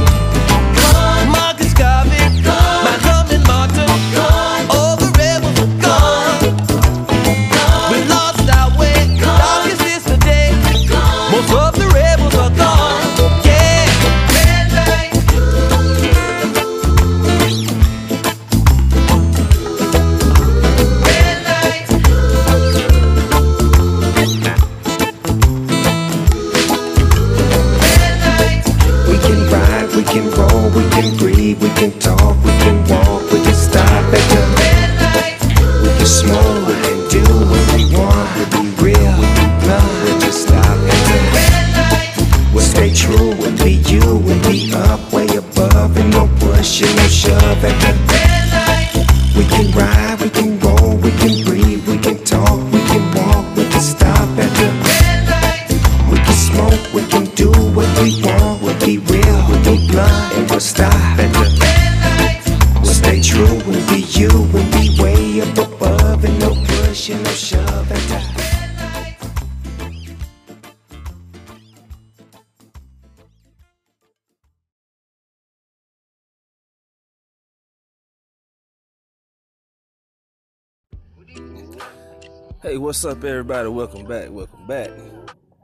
what's 82.84 83.02
up, 83.02 83.24
everybody? 83.24 83.66
Welcome 83.66 84.04
back. 84.04 84.28
Welcome 84.28 84.66
back. 84.66 84.90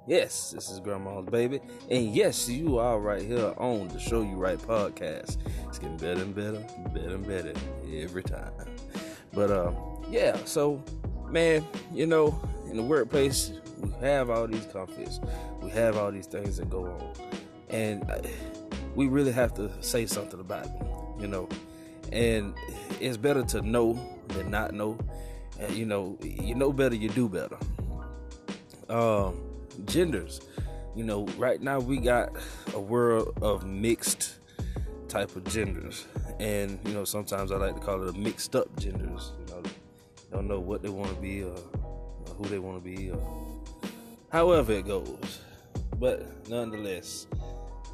Yes, 0.07 0.53
this 0.53 0.71
is 0.71 0.81
Grandma's 0.81 1.27
Baby. 1.27 1.61
And 1.91 2.15
yes, 2.15 2.49
you 2.49 2.79
are 2.79 2.99
right 2.99 3.21
here 3.21 3.53
on 3.59 3.89
the 3.89 4.01
Show 4.01 4.23
You 4.23 4.37
Right 4.37 4.57
podcast. 4.57 5.37
It's 5.69 5.79
getting 5.79 5.99
better 5.99 6.23
and 6.23 6.35
better, 6.35 6.65
better 6.95 7.17
and 7.17 7.27
better 7.27 7.53
every 7.93 8.23
time. 8.23 8.53
But, 9.35 9.51
uh, 9.51 9.71
yeah, 10.09 10.39
so, 10.47 10.83
man, 11.29 11.67
you 11.93 12.07
know, 12.07 12.41
in 12.71 12.79
the 12.79 12.83
workplace, 12.83 13.53
we 13.81 13.91
have 14.01 14.31
all 14.31 14.47
these 14.47 14.65
conflicts, 14.73 15.21
we 15.61 15.69
have 15.73 15.99
all 15.99 16.11
these 16.11 16.27
things 16.27 16.57
that 16.57 16.71
go 16.71 16.87
on. 16.87 17.13
And 17.69 18.11
uh, 18.11 18.23
we 18.95 19.09
really 19.09 19.33
have 19.33 19.53
to 19.57 19.71
say 19.83 20.07
something 20.07 20.41
about 20.41 20.65
it, 20.65 20.73
you 21.21 21.27
know. 21.27 21.51
And 22.13 22.55
it's 22.99 23.19
better 23.19 23.43
to 23.43 23.61
know 23.61 24.01
than 24.29 24.51
not 24.51 24.73
know. 24.73 24.97
And, 25.61 25.77
you 25.77 25.85
know, 25.85 26.19
you 26.23 26.55
know 26.55 26.73
better, 26.73 26.95
you 26.95 27.11
do 27.11 27.29
better. 27.29 27.59
Um, 28.89 29.41
genders, 29.85 30.41
you 30.97 31.05
know, 31.05 31.27
right 31.37 31.61
now 31.61 31.79
we 31.79 31.99
got 31.99 32.33
a 32.75 32.81
world 32.81 33.39
of 33.43 33.65
mixed 33.65 34.39
type 35.09 35.37
of 35.37 35.45
genders, 35.45 36.07
and 36.41 36.81
you 36.85 36.95
know, 36.95 37.05
sometimes 37.05 37.53
I 37.53 37.57
like 37.57 37.75
to 37.75 37.81
call 37.81 38.03
it 38.03 38.15
a 38.15 38.19
mixed 38.19 38.57
up 38.57 38.75
genders. 38.79 39.33
You 39.39 39.55
know, 39.55 39.63
don't 40.33 40.49
know 40.49 40.61
what 40.61 40.83
they 40.83 40.89
want 40.89 41.15
to 41.15 41.21
be 41.21 41.43
or, 41.43 41.55
or 41.55 42.35
who 42.39 42.45
they 42.45 42.59
want 42.59 42.83
to 42.83 42.97
be 42.97 43.11
or 43.11 43.21
however 44.31 44.73
it 44.73 44.87
goes, 44.87 45.41
but 45.99 46.49
nonetheless. 46.49 47.27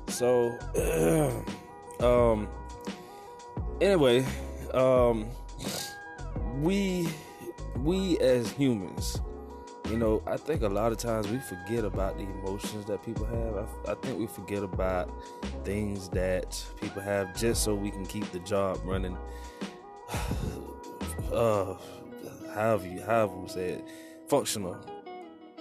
So, 0.08 0.56
um, 2.00 2.48
anyway, 3.80 4.24
um, 4.72 5.28
we 6.62 7.08
we 7.84 8.18
as 8.18 8.50
humans, 8.52 9.20
you 9.90 9.96
know, 9.96 10.22
I 10.26 10.36
think 10.36 10.62
a 10.62 10.68
lot 10.68 10.92
of 10.92 10.98
times 10.98 11.28
we 11.28 11.38
forget 11.38 11.84
about 11.84 12.16
the 12.16 12.24
emotions 12.24 12.86
that 12.86 13.04
people 13.04 13.24
have. 13.26 13.56
I, 13.56 13.92
I 13.92 13.94
think 13.96 14.18
we 14.18 14.26
forget 14.26 14.62
about 14.62 15.10
things 15.64 16.08
that 16.10 16.64
people 16.80 17.02
have 17.02 17.36
just 17.36 17.62
so 17.62 17.74
we 17.74 17.90
can 17.90 18.04
keep 18.04 18.30
the 18.32 18.40
job 18.40 18.80
running. 18.84 19.16
Uh, 21.32 21.76
however 22.54 22.86
you 22.86 23.02
however 23.02 23.36
we 23.36 23.48
say 23.48 23.70
it, 23.70 23.84
functional. 24.28 24.76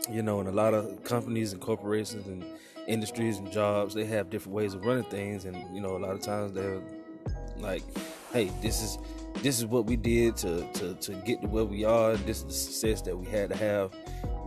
You 0.09 0.21
know, 0.21 0.39
and 0.39 0.47
a 0.47 0.51
lot 0.51 0.75
of 0.75 1.03
companies 1.03 1.51
and 1.53 1.61
corporations 1.61 2.27
and 2.27 2.45
industries 2.87 3.39
and 3.39 3.51
jobs, 3.51 3.95
they 3.95 4.05
have 4.05 4.29
different 4.29 4.55
ways 4.55 4.75
of 4.75 4.85
running 4.85 5.03
things, 5.05 5.45
and 5.45 5.57
you 5.75 5.81
know, 5.81 5.97
a 5.97 5.99
lot 5.99 6.11
of 6.11 6.21
times 6.21 6.53
they're 6.53 6.81
like, 7.57 7.81
"Hey, 8.31 8.51
this 8.61 8.83
is 8.83 8.99
this 9.41 9.59
is 9.59 9.65
what 9.65 9.85
we 9.85 9.95
did 9.95 10.37
to 10.37 10.67
to 10.73 10.95
to 10.95 11.13
get 11.25 11.41
to 11.41 11.47
where 11.47 11.65
we 11.65 11.83
are. 11.83 12.15
This 12.17 12.39
is 12.39 12.43
the 12.45 12.53
success 12.53 13.01
that 13.03 13.17
we 13.17 13.25
had 13.25 13.49
to 13.49 13.55
have." 13.57 13.91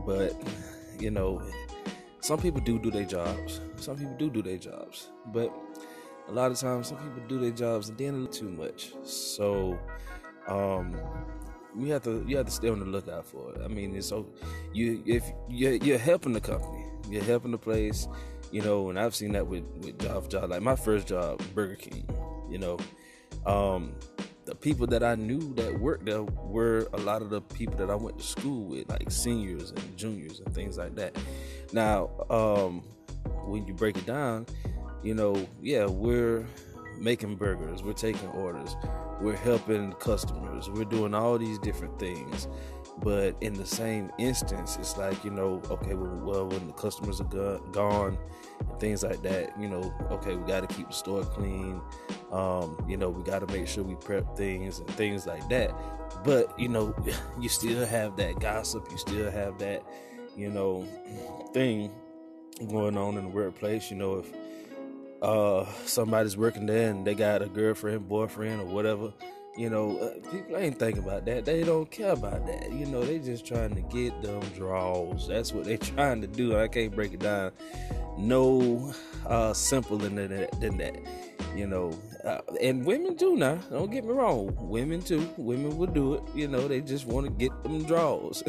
But 0.06 0.34
you 0.98 1.10
know, 1.10 1.42
some 2.20 2.38
people 2.38 2.60
do 2.60 2.78
do 2.78 2.90
their 2.90 3.04
jobs. 3.04 3.60
Some 3.76 3.96
people 3.96 4.14
do 4.18 4.30
do 4.30 4.42
their 4.42 4.58
jobs, 4.58 5.08
but 5.26 5.52
a 6.28 6.32
lot 6.32 6.50
of 6.50 6.58
times 6.58 6.88
some 6.88 6.98
people 6.98 7.22
do 7.28 7.38
their 7.38 7.50
jobs 7.50 7.88
and 7.88 7.98
then 7.98 8.28
too 8.30 8.48
much. 8.50 8.92
So, 9.02 9.78
um, 10.46 10.96
you 11.76 11.92
have 11.92 12.02
to 12.04 12.24
you 12.26 12.36
have 12.36 12.46
to 12.46 12.52
stay 12.52 12.68
on 12.68 12.80
the 12.80 12.86
lookout 12.86 13.24
for 13.24 13.54
it. 13.54 13.62
I 13.64 13.68
mean, 13.68 13.94
it's 13.94 14.08
so 14.08 14.26
you 14.72 15.02
if 15.06 15.24
you're, 15.48 15.74
you're 15.74 15.98
helping 15.98 16.32
the 16.32 16.40
company, 16.40 16.84
you're 17.08 17.22
helping 17.22 17.50
the 17.50 17.58
place, 17.58 18.08
you 18.50 18.62
know. 18.62 18.90
And 18.90 18.98
I've 18.98 19.14
seen 19.14 19.32
that 19.32 19.46
with 19.46 19.64
with 19.82 19.98
job 19.98 20.28
job 20.28 20.50
like 20.50 20.62
my 20.62 20.76
first 20.76 21.06
job, 21.06 21.40
Burger 21.54 21.76
King. 21.76 22.06
You 22.50 22.58
know, 22.58 22.78
um, 23.46 23.94
the 24.48 24.54
people 24.54 24.86
that 24.86 25.02
I 25.02 25.14
knew 25.14 25.52
that 25.56 25.78
worked 25.78 26.06
there 26.06 26.22
were 26.22 26.88
a 26.94 26.96
lot 26.96 27.20
of 27.20 27.28
the 27.28 27.42
people 27.42 27.76
that 27.76 27.90
I 27.90 27.94
went 27.94 28.16
to 28.16 28.24
school 28.24 28.64
with, 28.64 28.88
like 28.88 29.10
seniors 29.10 29.72
and 29.72 29.96
juniors 29.98 30.40
and 30.40 30.54
things 30.54 30.78
like 30.78 30.94
that. 30.94 31.14
Now, 31.74 32.08
um, 32.30 32.80
when 33.44 33.66
you 33.66 33.74
break 33.74 33.98
it 33.98 34.06
down, 34.06 34.46
you 35.02 35.14
know, 35.14 35.46
yeah, 35.60 35.84
we're 35.84 36.46
making 36.98 37.36
burgers, 37.36 37.82
we're 37.82 37.92
taking 37.92 38.26
orders, 38.30 38.74
we're 39.20 39.36
helping 39.36 39.92
customers, 39.94 40.70
we're 40.70 40.84
doing 40.84 41.12
all 41.12 41.36
these 41.36 41.58
different 41.58 41.98
things. 41.98 42.48
But 43.00 43.36
in 43.40 43.54
the 43.54 43.66
same 43.66 44.10
instance, 44.18 44.76
it's 44.80 44.96
like, 44.96 45.22
you 45.24 45.30
know, 45.30 45.62
okay, 45.70 45.94
well, 45.94 46.16
well 46.16 46.46
when 46.48 46.66
the 46.66 46.72
customers 46.72 47.20
are 47.20 47.24
go- 47.24 47.60
gone 47.70 48.18
and 48.60 48.80
things 48.80 49.04
like 49.04 49.22
that, 49.22 49.58
you 49.60 49.68
know, 49.68 49.94
okay, 50.10 50.34
we 50.34 50.46
got 50.46 50.68
to 50.68 50.74
keep 50.74 50.88
the 50.88 50.94
store 50.94 51.24
clean. 51.24 51.80
Um, 52.32 52.76
you 52.88 52.96
know, 52.96 53.08
we 53.08 53.22
got 53.22 53.46
to 53.46 53.52
make 53.52 53.68
sure 53.68 53.84
we 53.84 53.94
prep 53.94 54.36
things 54.36 54.80
and 54.80 54.88
things 54.90 55.26
like 55.26 55.48
that. 55.48 55.72
But, 56.24 56.58
you 56.58 56.68
know, 56.68 56.94
you 57.40 57.48
still 57.48 57.86
have 57.86 58.16
that 58.16 58.40
gossip, 58.40 58.88
you 58.90 58.98
still 58.98 59.30
have 59.30 59.58
that, 59.58 59.84
you 60.36 60.50
know, 60.50 60.84
thing 61.52 61.92
going 62.66 62.96
on 62.96 63.16
in 63.16 63.24
the 63.24 63.30
workplace. 63.30 63.90
You 63.90 63.96
know, 63.96 64.18
if 64.18 64.32
uh 65.20 65.66
somebody's 65.84 66.36
working 66.36 66.66
there 66.66 66.90
and 66.90 67.06
they 67.06 67.14
got 67.14 67.42
a 67.42 67.46
girlfriend, 67.46 68.08
boyfriend, 68.08 68.60
or 68.60 68.66
whatever, 68.66 69.12
you 69.58 69.68
know, 69.68 69.98
uh, 69.98 70.30
people 70.30 70.56
ain't 70.56 70.78
thinking 70.78 71.02
about 71.02 71.24
that. 71.26 71.44
They 71.44 71.64
don't 71.64 71.90
care 71.90 72.12
about 72.12 72.46
that. 72.46 72.72
You 72.72 72.86
know, 72.86 73.02
they 73.04 73.18
just 73.18 73.44
trying 73.44 73.74
to 73.74 73.80
get 73.80 74.22
them 74.22 74.40
draws. 74.54 75.26
That's 75.26 75.52
what 75.52 75.64
they 75.64 75.76
trying 75.94 76.20
to 76.20 76.28
do. 76.28 76.56
I 76.56 76.68
can't 76.68 76.94
break 76.94 77.12
it 77.12 77.20
down 77.20 77.52
no 78.18 78.92
uh 79.26 79.52
simpler 79.52 79.98
than 79.98 80.16
that. 80.16 80.60
Than 80.60 80.76
that. 80.78 80.96
You 81.56 81.66
know, 81.66 81.98
uh, 82.24 82.40
and 82.60 82.84
women 82.84 83.14
do 83.16 83.36
now. 83.36 83.56
Don't 83.70 83.90
get 83.90 84.04
me 84.04 84.12
wrong. 84.12 84.54
Women 84.60 85.00
too. 85.00 85.28
Women 85.36 85.76
will 85.76 85.86
do 85.86 86.14
it. 86.14 86.22
You 86.34 86.46
know, 86.46 86.68
they 86.68 86.80
just 86.80 87.06
want 87.06 87.26
to 87.26 87.32
get 87.32 87.62
them 87.62 87.84
draws. 87.84 88.42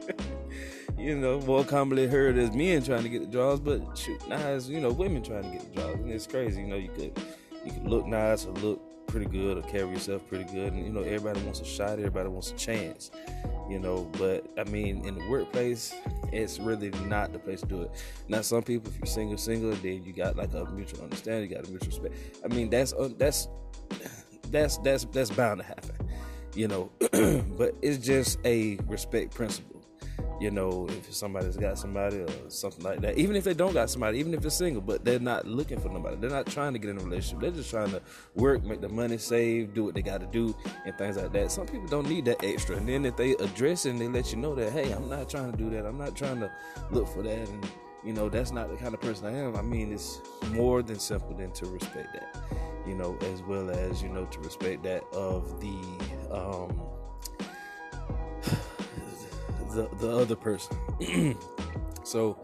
you 0.98 1.16
know, 1.16 1.40
more 1.40 1.64
commonly 1.64 2.06
heard 2.06 2.38
as 2.38 2.52
men 2.52 2.82
trying 2.82 3.02
to 3.02 3.08
get 3.08 3.22
the 3.22 3.26
draws, 3.26 3.60
but 3.60 3.98
shoot, 3.98 4.26
now 4.28 4.48
it's 4.48 4.68
you 4.68 4.80
know 4.80 4.92
women 4.92 5.22
trying 5.22 5.42
to 5.42 5.50
get 5.50 5.74
the 5.74 5.80
draws, 5.80 5.94
and 5.96 6.10
it's 6.10 6.26
crazy. 6.26 6.62
You 6.62 6.68
know, 6.68 6.76
you 6.76 6.88
could 6.88 7.18
you 7.64 7.72
could 7.72 7.86
look 7.86 8.06
nice 8.06 8.46
or 8.46 8.52
look 8.52 8.89
pretty 9.10 9.26
good 9.26 9.58
or 9.58 9.62
carry 9.62 9.90
yourself 9.90 10.26
pretty 10.28 10.44
good, 10.44 10.72
and 10.72 10.84
you 10.84 10.92
know 10.92 11.02
everybody 11.02 11.40
wants 11.42 11.60
a 11.60 11.64
shot, 11.64 11.98
everybody 11.98 12.28
wants 12.28 12.52
a 12.52 12.54
chance. 12.54 13.10
You 13.68 13.78
know, 13.78 14.10
but 14.18 14.46
I 14.58 14.64
mean, 14.64 15.04
in 15.06 15.16
the 15.16 15.28
workplace, 15.28 15.94
it's 16.32 16.58
really 16.58 16.90
not 17.06 17.32
the 17.32 17.38
place 17.38 17.60
to 17.60 17.66
do 17.66 17.82
it. 17.82 17.90
Now, 18.28 18.40
some 18.40 18.62
people, 18.62 18.90
if 18.90 18.98
you're 18.98 19.06
single, 19.06 19.38
single, 19.38 19.70
then 19.72 20.02
you 20.02 20.12
got 20.12 20.36
like 20.36 20.52
a 20.54 20.64
mutual 20.64 21.04
understanding, 21.04 21.50
you 21.50 21.56
got 21.56 21.66
a 21.66 21.70
mutual 21.70 21.88
respect. 21.88 22.14
I 22.44 22.48
mean, 22.48 22.70
that's 22.70 22.92
uh, 22.92 23.10
that's 23.16 23.48
that's 24.50 24.78
that's 24.78 25.04
that's 25.06 25.30
bound 25.30 25.60
to 25.60 25.66
happen. 25.66 25.94
You 26.54 26.68
know, 26.68 26.90
but 27.56 27.76
it's 27.82 27.98
just 27.98 28.38
a 28.44 28.78
respect 28.86 29.34
principle 29.34 29.79
you 30.40 30.50
know, 30.50 30.86
if 30.88 31.12
somebody's 31.14 31.56
got 31.56 31.78
somebody 31.78 32.18
or 32.18 32.28
something 32.48 32.84
like 32.84 33.00
that. 33.02 33.18
Even 33.18 33.36
if 33.36 33.44
they 33.44 33.54
don't 33.54 33.74
got 33.74 33.90
somebody, 33.90 34.18
even 34.18 34.32
if 34.34 34.40
they're 34.40 34.50
single, 34.50 34.80
but 34.80 35.04
they're 35.04 35.18
not 35.18 35.46
looking 35.46 35.78
for 35.78 35.88
nobody. 35.88 36.16
They're 36.16 36.30
not 36.30 36.46
trying 36.46 36.72
to 36.72 36.78
get 36.78 36.90
in 36.90 36.98
a 36.98 37.04
relationship. 37.04 37.40
They're 37.40 37.50
just 37.50 37.70
trying 37.70 37.90
to 37.90 38.00
work, 38.34 38.64
make 38.64 38.80
the 38.80 38.88
money, 38.88 39.18
save, 39.18 39.74
do 39.74 39.84
what 39.84 39.94
they 39.94 40.02
got 40.02 40.20
to 40.20 40.26
do, 40.26 40.54
and 40.86 40.96
things 40.96 41.16
like 41.16 41.32
that. 41.32 41.52
Some 41.52 41.66
people 41.66 41.88
don't 41.88 42.08
need 42.08 42.24
that 42.24 42.42
extra. 42.42 42.76
And 42.76 42.88
then 42.88 43.04
if 43.04 43.16
they 43.16 43.32
address 43.32 43.86
it 43.86 43.90
and 43.90 44.00
they 44.00 44.08
let 44.08 44.32
you 44.32 44.38
know 44.38 44.54
that, 44.54 44.72
hey, 44.72 44.92
I'm 44.92 45.08
not 45.08 45.28
trying 45.28 45.52
to 45.52 45.58
do 45.58 45.68
that. 45.70 45.84
I'm 45.84 45.98
not 45.98 46.16
trying 46.16 46.40
to 46.40 46.50
look 46.90 47.08
for 47.08 47.22
that. 47.22 47.48
And, 47.48 47.66
you 48.04 48.12
know, 48.12 48.28
that's 48.28 48.50
not 48.50 48.70
the 48.70 48.76
kind 48.76 48.94
of 48.94 49.00
person 49.00 49.26
I 49.26 49.38
am. 49.38 49.56
I 49.56 49.62
mean, 49.62 49.92
it's 49.92 50.20
more 50.52 50.82
than 50.82 50.98
simple 50.98 51.34
than 51.34 51.52
to 51.52 51.66
respect 51.66 52.14
that, 52.14 52.36
you 52.86 52.94
know, 52.94 53.18
as 53.32 53.42
well 53.42 53.68
as, 53.70 54.02
you 54.02 54.08
know, 54.08 54.24
to 54.24 54.38
respect 54.40 54.82
that 54.84 55.04
of 55.12 55.60
the, 55.60 56.34
um, 56.34 56.80
the 59.74 59.88
the 59.98 60.16
other 60.16 60.36
person. 60.36 60.76
so, 62.04 62.38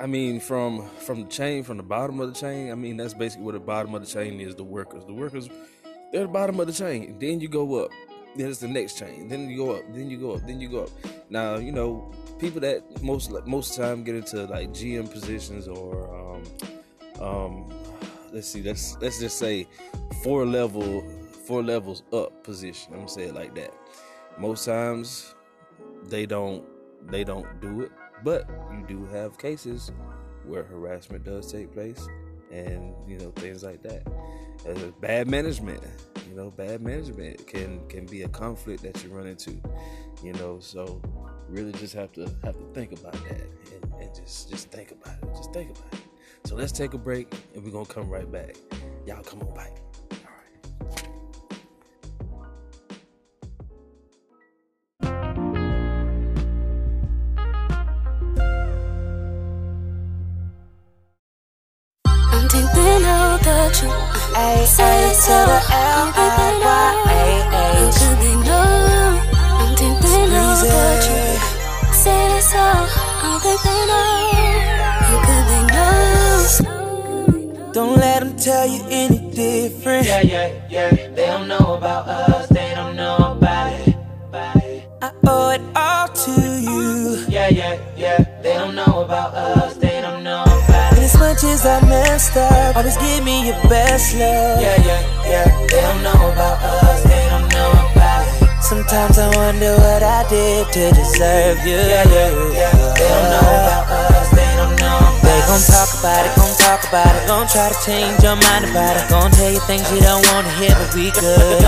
I 0.00 0.06
mean, 0.06 0.40
from 0.40 0.88
from 0.98 1.22
the 1.22 1.28
chain, 1.28 1.62
from 1.64 1.76
the 1.76 1.82
bottom 1.82 2.20
of 2.20 2.32
the 2.32 2.38
chain, 2.38 2.70
I 2.70 2.74
mean 2.74 2.96
that's 2.96 3.14
basically 3.14 3.44
what 3.44 3.54
the 3.54 3.60
bottom 3.60 3.94
of 3.94 4.00
the 4.00 4.06
chain 4.06 4.40
is. 4.40 4.54
The 4.54 4.64
workers, 4.64 5.04
the 5.04 5.14
workers, 5.14 5.48
they're 6.12 6.22
the 6.22 6.28
bottom 6.28 6.60
of 6.60 6.66
the 6.66 6.72
chain. 6.72 7.16
Then 7.18 7.40
you 7.40 7.48
go 7.48 7.84
up. 7.84 7.90
Then 8.36 8.48
it's 8.48 8.60
the 8.60 8.68
next 8.68 8.98
chain. 8.98 9.28
Then 9.28 9.48
you 9.50 9.56
go 9.56 9.72
up. 9.72 9.82
Then 9.92 10.08
you 10.08 10.16
go 10.16 10.32
up. 10.32 10.46
Then 10.46 10.60
you 10.60 10.68
go 10.68 10.84
up. 10.84 10.90
Now 11.28 11.56
you 11.56 11.72
know 11.72 12.12
people 12.38 12.60
that 12.60 13.02
most 13.02 13.30
most 13.46 13.76
time 13.76 14.02
get 14.02 14.14
into 14.14 14.44
like 14.46 14.70
GM 14.70 15.10
positions 15.10 15.68
or 15.68 16.08
um, 16.16 16.42
um, 17.20 17.70
let's 18.32 18.48
see, 18.48 18.62
let's 18.62 18.96
let's 19.00 19.20
just 19.20 19.38
say 19.38 19.66
four 20.22 20.46
level 20.46 21.02
four 21.46 21.62
levels 21.62 22.02
up 22.12 22.42
position. 22.42 22.92
I'm 22.92 23.00
gonna 23.00 23.08
say 23.08 23.24
it 23.24 23.34
like 23.34 23.54
that. 23.56 23.72
Most 24.38 24.64
times 24.64 25.34
they 26.04 26.26
don't 26.26 26.64
they 27.10 27.24
don't 27.24 27.60
do 27.60 27.80
it 27.80 27.92
but 28.24 28.48
you 28.72 28.84
do 28.86 29.04
have 29.06 29.38
cases 29.38 29.90
where 30.44 30.64
harassment 30.64 31.24
does 31.24 31.50
take 31.50 31.72
place 31.72 32.06
and 32.50 32.94
you 33.06 33.18
know 33.18 33.30
things 33.32 33.62
like 33.62 33.82
that 33.82 34.06
uh, 34.68 34.90
bad 35.00 35.28
management 35.28 35.82
you 36.30 36.36
know, 36.36 36.50
bad 36.50 36.80
management 36.80 37.44
can 37.48 37.84
can 37.88 38.06
be 38.06 38.22
a 38.22 38.28
conflict 38.28 38.84
that 38.84 39.02
you 39.02 39.10
run 39.10 39.26
into. 39.26 39.60
You 40.22 40.32
know, 40.34 40.60
so 40.60 41.02
really 41.48 41.72
just 41.72 41.94
have 41.94 42.12
to 42.12 42.22
have 42.44 42.56
to 42.56 42.64
think 42.72 42.92
about 42.92 43.14
that 43.24 43.42
and, 43.74 43.92
and 44.00 44.14
just 44.14 44.48
just 44.48 44.70
think 44.70 44.92
about 44.92 45.14
it. 45.22 45.28
Just 45.34 45.52
think 45.52 45.70
about 45.70 45.92
it. 45.94 46.00
So 46.44 46.54
let's 46.54 46.72
take 46.72 46.94
a 46.94 46.98
break 46.98 47.34
and 47.54 47.64
we're 47.64 47.72
gonna 47.72 47.84
come 47.84 48.08
right 48.08 48.30
back. 48.30 48.54
Y'all 49.06 49.22
come 49.24 49.42
on 49.42 49.52
back. 49.54 49.80
The 63.80 63.86
truth. 63.88 64.36
A 64.36 64.66
Say 64.66 64.84
A 64.84 65.08
it 65.08 65.14
to 65.14 65.14
so. 65.20 65.36
the 65.50 65.58
L 65.72 66.12
I 66.14 66.28
Y 66.62 66.92
A 67.10 67.24
How 67.52 67.88
H. 67.88 67.98
could 67.98 68.18
they 68.24 68.36
know? 68.48 69.20
I'm 69.60 69.70
thinking 69.76 70.30
of 70.44 70.56
the 70.60 70.68
Squeeze 70.70 71.06
truth. 71.06 71.42
Say 72.02 72.20
it 72.38 72.42
so. 72.42 72.64
I'm 73.24 73.34
thinking 73.44 73.90
of. 74.00 74.04
How 75.08 75.18
could 75.26 75.44
they 75.50 75.62
know? 75.74 77.72
Don't 77.72 77.96
let 77.98 78.18
them 78.20 78.32
tell 78.36 78.66
you 78.66 78.82
any 78.90 79.18
different. 79.32 80.06
Yeah, 80.06 80.22
yeah, 80.22 80.48
yeah. 80.68 80.90
They 81.16 81.26
don't 81.26 81.46
know 81.48 81.74
about 81.78 82.08
us, 82.08 82.48
they 82.48 82.72
don't 82.74 82.96
know 82.96 83.16
about 83.36 83.72
it. 83.88 83.96
I 85.02 85.10
owe 85.26 85.50
it 85.50 85.62
all 85.76 86.08
to 86.08 86.32
you. 86.68 87.24
Yeah, 87.28 87.48
yeah, 87.48 87.74
yeah. 87.96 88.18
They 88.42 88.54
don't 88.54 88.74
know 88.74 89.02
about 89.04 89.34
us, 89.34 89.59
much 91.20 91.44
as 91.44 91.66
I 91.66 91.84
messed 91.84 92.36
up, 92.36 92.76
always 92.76 92.96
give 92.96 93.22
me 93.22 93.52
your 93.52 93.60
best 93.68 94.16
love. 94.16 94.56
Yeah, 94.56 94.80
yeah, 94.80 95.28
yeah. 95.28 95.48
They 95.68 95.80
don't 95.84 96.02
know 96.02 96.16
about 96.32 96.56
us, 96.64 97.04
they 97.04 97.28
don't 97.28 97.48
know 97.52 97.70
about 97.92 98.24
it. 98.24 98.64
Sometimes 98.64 99.18
I 99.18 99.28
wonder 99.36 99.76
what 99.76 100.02
I 100.02 100.24
did 100.28 100.64
to 100.72 100.82
deserve 100.96 101.60
you. 101.68 101.76
Yeah, 101.76 102.08
yeah, 102.08 102.32
yeah. 102.56 102.72
They 102.96 103.08
don't 103.12 103.28
know 103.36 103.52
about 103.52 103.84
us, 104.16 104.30
they 104.32 104.50
don't 104.56 104.76
know 104.80 104.96
about 104.96 105.28
They 105.28 105.40
gon' 105.44 105.60
talk 105.68 105.90
about 106.00 106.24
it, 106.24 106.32
gon' 106.40 106.56
talk 106.56 106.82
about 106.88 107.12
it, 107.12 107.22
gon' 107.28 107.46
try 107.52 107.68
to 107.68 107.78
change 107.84 108.16
your 108.24 108.40
mind 108.40 108.64
about 108.72 108.96
it, 108.96 109.04
gon' 109.12 109.30
tell 109.36 109.52
you 109.52 109.60
things 109.68 109.84
you 109.92 110.00
don't 110.00 110.24
wanna 110.32 110.50
hear, 110.56 110.72
but 110.72 110.90
we 110.96 111.12
good. 111.12 111.60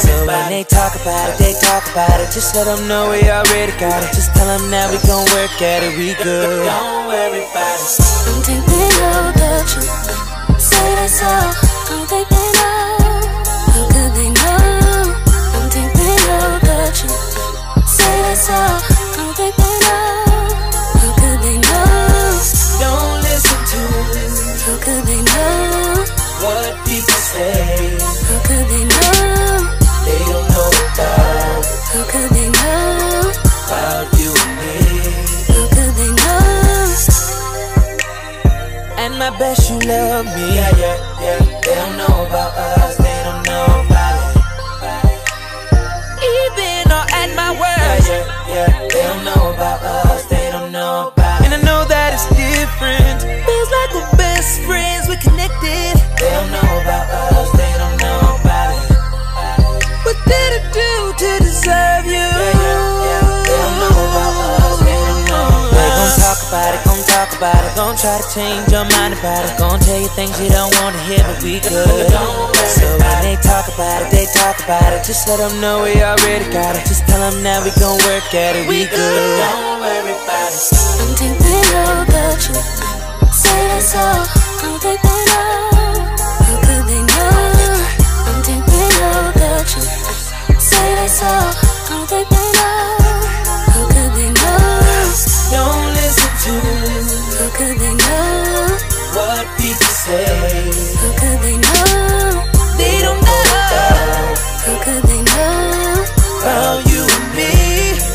So 0.00 0.24
when 0.24 0.48
they 0.48 0.64
talk 0.64 0.96
about 0.96 1.30
it, 1.30 1.36
they 1.38 1.52
talk 1.60 1.84
about 1.92 2.16
it. 2.20 2.32
Just 2.32 2.56
let 2.56 2.64
them 2.64 2.88
know 2.88 3.12
we 3.12 3.20
already 3.28 3.72
got 3.76 4.02
it. 4.02 4.10
Just 4.16 4.34
tell 4.34 4.48
them 4.48 4.70
that 4.72 4.88
we 4.88 4.98
gon' 5.04 5.28
work 5.36 5.52
at 5.60 5.84
it, 5.84 5.92
we 6.00 6.16
good. 6.24 6.64
Don't 6.64 7.06
worry 7.06 7.44
about 7.44 7.76
it. 7.76 8.75
Of 8.96 9.34
the 9.40 9.52
truth. 9.70 10.60
Say 10.60 10.88
it 11.04 11.10
so. 11.10 11.32
I'm 11.92 12.06
thinking 12.06 12.56
of. 12.70 13.04
How 13.74 13.84
could 13.92 14.12
they 14.16 14.30
know? 14.38 14.56
I'm 15.56 15.66
thinking 15.74 16.22
of 16.38 16.52
the 16.66 16.80
truth. 16.96 17.24
Say 17.96 18.16
it 18.32 18.38
so. 18.46 18.58
I'm 19.20 19.30
thinking 19.38 19.82
of. 19.96 20.54
How 21.00 21.12
could 21.20 21.38
they 21.44 21.56
know? 21.66 21.84
Don't 22.82 23.16
listen 23.26 23.60
to 23.72 23.82
How 24.64 24.76
could 24.84 25.02
they 25.08 25.20
know? 25.22 26.04
what 26.44 26.72
people 26.86 27.20
say. 27.32 27.98
How 28.28 28.38
could 28.46 28.66
they 28.72 28.84
know? 28.92 29.12
They 30.06 30.20
don't 30.30 30.48
know 30.54 30.70
about, 30.86 31.64
How 31.92 32.04
could 32.12 32.30
I 39.26 39.30
bet 39.40 39.58
you 39.68 39.78
love 39.80 40.24
me. 40.36 40.54
Yeah, 40.54 40.70
yeah, 40.78 41.20
yeah. 41.20 41.38
They 41.60 41.74
don't 41.74 41.96
know 41.98 42.26
about 42.30 42.54
us, 42.54 42.96
they 42.96 43.22
don't 43.26 43.42
know 43.42 43.82
about 43.82 44.14
it. 44.22 44.38
Even 46.22 46.92
all 46.92 47.06
at 47.10 47.34
my 47.34 47.50
worst. 47.58 48.06
Yeah, 48.08 48.22
yeah, 48.22 48.54
yeah. 48.54 48.86
They 48.86 49.02
don't 49.02 49.24
know 49.24 49.50
about 49.52 49.82
us, 49.82 50.05
about 67.36 67.60
it, 67.64 67.76
gon' 67.76 67.96
try 67.96 68.16
to 68.16 68.28
change 68.32 68.72
your 68.72 68.84
mind 68.96 69.12
about 69.12 69.44
it, 69.44 69.52
gon' 69.58 69.78
tell 69.80 70.00
you 70.00 70.08
things 70.16 70.32
you 70.40 70.48
don't 70.48 70.72
wanna 70.80 70.98
hear, 71.04 71.20
but 71.20 71.42
we 71.42 71.60
good. 71.60 72.08
So 72.66 72.86
when 72.96 73.18
they 73.22 73.36
talk 73.44 73.68
about 73.68 74.02
it, 74.02 74.10
they 74.10 74.26
talk 74.32 74.56
about 74.64 74.92
it. 74.92 75.04
Just 75.04 75.28
let 75.28 75.38
them 75.38 75.60
know 75.60 75.84
we 75.84 76.02
already 76.02 76.48
got 76.50 76.76
it. 76.76 76.84
Just 76.86 77.06
tell 77.06 77.20
them 77.20 77.42
that 77.42 77.62
we 77.64 77.70
gon' 77.78 78.00
work 78.08 78.32
at 78.34 78.56
it, 78.56 78.66
we 78.68 78.86
good. 78.88 79.38
Don't 79.40 79.80
worry 79.80 80.16
about 80.16 80.50
it. 80.52 80.72
I'm 80.96 81.12
thinking 81.20 81.68
of 81.84 82.08
the 82.08 82.26
truth. 82.40 82.68
Say 83.32 83.60
it 83.76 83.82
so. 83.84 84.00
I'm 84.00 84.80
thinking 84.80 85.28
of. 85.36 86.16
How 86.40 86.56
could 86.64 86.84
they 86.88 87.02
know? 87.04 87.30
I'm 88.26 88.40
thinking 88.42 88.96
of 89.12 89.36
the 89.36 89.52
truth. 89.68 89.92
Say 90.60 90.88
it 91.04 91.10
so. 91.10 91.32
I'm 91.92 92.06
thinking 92.08 92.56
of. 92.64 92.96
How 93.72 93.84
could 93.92 94.12
they 94.16 94.30
know? 94.32 94.96
Don't 95.52 95.86
listen 95.94 96.32
to 96.44 96.75
How 100.06 100.12
could 100.12 101.38
they 101.42 101.56
know? 101.58 102.46
They 102.78 102.94
don't 103.02 103.20
know 103.26 103.42
How 104.62 104.76
could 104.84 105.02
they 105.02 105.22
know? 105.22 106.04
about 106.42 106.78
you 106.86 107.02
and 107.02 107.26
me. 107.34 107.50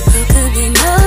How 0.08 0.24
could 0.32 0.52
they 0.56 0.70
know? 0.72 1.04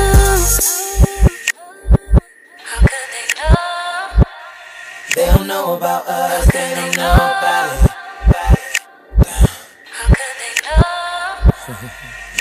How 2.69 2.81
could 2.85 3.09
they 3.15 3.27
know? 3.41 4.25
They 5.17 5.27
don't 5.33 5.47
know 5.47 5.73
about 5.73 6.05
us, 6.07 6.53
they 6.53 6.75
don't 6.75 6.95
know 6.99 7.15
about 7.15 7.67
it. 7.73 7.91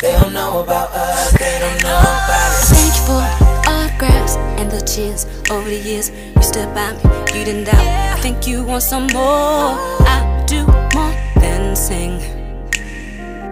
They 0.02 0.12
don't 0.20 0.34
know 0.34 0.60
about 0.60 0.90
us, 0.92 1.13
over 4.94 5.66
the 5.70 5.82
years. 5.84 6.12
You 6.36 6.44
stood 6.44 6.72
by 6.76 6.94
me, 6.94 7.02
you 7.34 7.44
didn't 7.46 7.64
doubt. 7.64 8.14
I 8.14 8.18
think 8.22 8.46
you 8.46 8.64
want 8.64 8.84
some 8.84 9.08
more. 9.08 9.74
I 10.06 10.44
do 10.46 10.68
more 10.94 11.10
than 11.42 11.76
sing. 11.76 12.22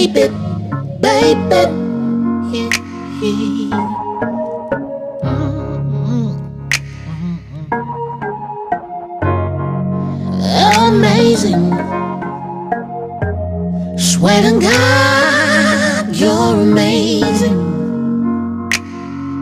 Baby, 0.06 0.30
baby. 1.02 1.66
Amazing. 10.78 11.72
Swear 13.98 14.44
to 14.44 14.60
God, 14.62 16.16
you're 16.16 16.62
amazing. 16.62 17.60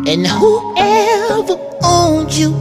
And 0.08 0.26
whoever 0.26 1.60
owns 1.84 2.40
you 2.40 2.56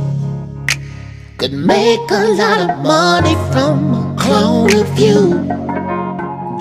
could 1.39 1.53
make 1.53 2.01
a 2.11 2.35
lot 2.35 2.69
of 2.69 2.79
money 2.83 3.37
from 3.53 3.95
a 3.95 4.17
clone 4.19 4.75
of 4.75 4.99
you. 4.99 5.62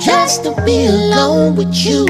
Just 0.02 0.44
to 0.46 0.52
be 0.66 0.88
alone 0.88 1.56
with 1.56 1.76
you. 1.76 2.08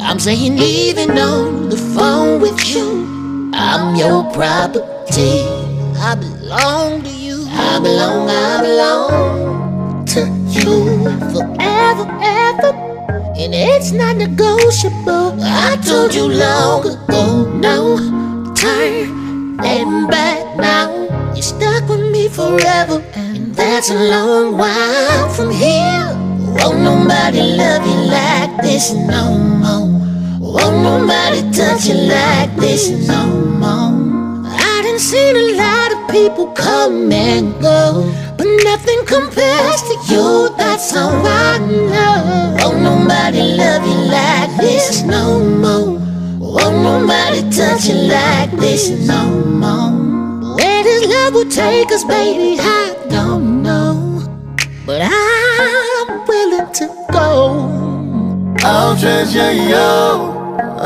I'm 0.00 0.18
saying 0.18 0.58
even 0.58 1.16
on 1.16 1.70
the 1.70 1.78
phone 1.78 2.42
with 2.42 2.62
you. 2.68 3.50
I'm 3.54 3.96
your 3.96 4.30
property. 4.32 5.46
I 5.96 6.14
belong 6.14 7.04
to 7.04 7.08
you. 7.08 7.46
I 7.48 7.80
belong, 7.80 8.28
I 8.28 8.60
belong 8.60 10.04
to 10.04 10.20
you 10.50 11.04
forever, 11.32 12.06
ever. 12.20 12.72
And 13.38 13.54
it's 13.54 13.92
not 13.92 14.16
negotiable. 14.16 15.38
I 15.40 15.78
told 15.82 16.14
you 16.14 16.28
long 16.28 16.86
ago, 16.86 17.50
no 17.50 17.96
turn 18.54 19.58
and 19.64 20.10
back 20.10 20.58
now. 20.58 21.32
You're 21.32 21.42
stuck 21.42 21.88
with 21.88 22.12
me 22.12 22.28
forever, 22.28 23.02
and 23.14 23.54
that's 23.54 23.88
a 23.88 23.94
long 23.94 24.58
while 24.58 25.30
from 25.30 25.50
here. 25.50 26.21
Won't 26.58 26.80
nobody 26.80 27.42
love 27.56 27.86
you 27.86 27.98
like 28.10 28.62
this 28.62 28.92
no 28.92 29.38
more. 29.38 29.88
Won't 30.38 30.82
nobody 30.82 31.40
touch 31.50 31.86
you 31.86 31.94
like 31.94 32.54
this 32.56 32.90
no 33.08 33.26
more. 33.62 34.46
I 34.46 34.82
done 34.84 34.98
seen 34.98 35.34
a 35.36 35.56
lot 35.56 35.92
of 35.94 36.10
people 36.10 36.46
come 36.52 37.10
and 37.10 37.52
go, 37.60 38.12
but 38.36 38.46
nothing 38.64 39.04
compares 39.06 39.82
to 39.88 39.94
you. 40.12 40.54
That's 40.58 40.90
how 40.94 41.08
I 41.08 41.58
know. 41.58 42.56
Won't 42.60 42.82
nobody 42.82 43.42
love 43.56 43.86
you 43.86 43.98
like 44.18 44.56
this 44.58 45.02
no 45.02 45.40
more. 45.40 45.98
Won't 46.38 46.82
nobody 46.82 47.40
touch 47.50 47.86
you 47.86 47.94
like 47.94 48.50
this 48.52 48.90
no 49.06 49.30
more. 49.62 50.56
Where 50.56 50.82
this 50.84 51.06
love 51.08 51.34
will 51.34 51.50
take 51.50 51.90
us, 51.90 52.04
baby, 52.04 52.60
I 52.60 52.94
don't 53.08 53.62
know. 53.62 54.20
But 54.84 54.98
to 54.98 55.31
go. 57.12 57.68
I'll 58.64 58.96
treasure 58.96 59.52
you. 59.52 60.32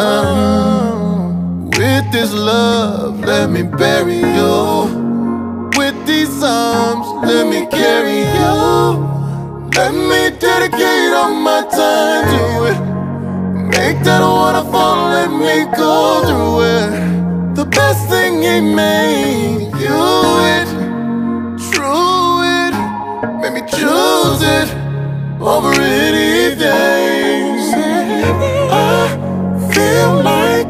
Uh, 0.05 1.67
with 1.79 2.11
this 2.13 2.33
love, 2.33 3.21
let 3.21 3.49
me 3.51 3.63
bury 3.63 4.19
you. 4.19 4.57
With 5.79 5.97
these 6.07 6.43
arms, 6.43 7.07
let 7.25 7.47
me 7.47 7.67
carry 7.67 8.21
you. 8.39 8.57
Let 9.79 9.93
me 9.95 10.37
dedicate 10.39 11.13
all 11.21 11.35
my 11.35 11.63
time 11.71 12.25
to 12.33 12.45
it. 12.71 12.81
Make 13.77 14.03
that 14.05 14.23
waterfall, 14.23 15.11
let 15.17 15.31
me 15.31 15.65
go 15.77 16.23
through 16.27 16.57
it. 16.77 17.57
The 17.57 17.65
best 17.67 18.09
thing 18.09 18.43
he 18.43 18.61
made, 18.61 19.71
you 19.85 20.03
it, 20.57 20.69
true 21.71 22.41
it, 22.57 22.75
made 23.41 23.55
me 23.55 23.63
choose 23.69 24.43
it 24.43 24.76
over 25.47 25.73
anything. 25.81 26.67
I 28.69 29.09
feel 29.73 30.13
like 30.23 30.67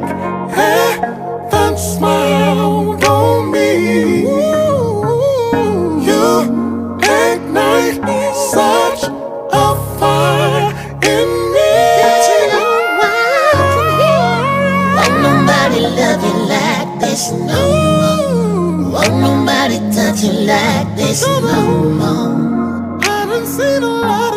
heaven 0.52 1.78
smiled 1.78 3.02
on 3.04 3.50
me. 3.52 4.28
You 6.06 6.24
ignite 7.00 8.04
such 8.52 9.04
a 9.52 9.66
fire 9.98 10.70
in 11.14 11.28
me. 11.54 11.72
Won't 14.96 15.16
nobody 15.24 15.80
love 15.98 16.22
you 16.22 16.36
like 16.52 17.00
this 17.00 17.32
no 17.32 17.62
more. 18.02 18.92
Won't 18.92 19.14
nobody 19.22 19.78
touch 19.96 20.22
you 20.22 20.32
like 20.32 20.88
this 20.96 21.26
no 21.26 21.40
more. 22.00 23.00
I 23.02 23.24
done 23.26 23.46
seen 23.46 23.82
a 23.82 23.88
lot 23.88 24.35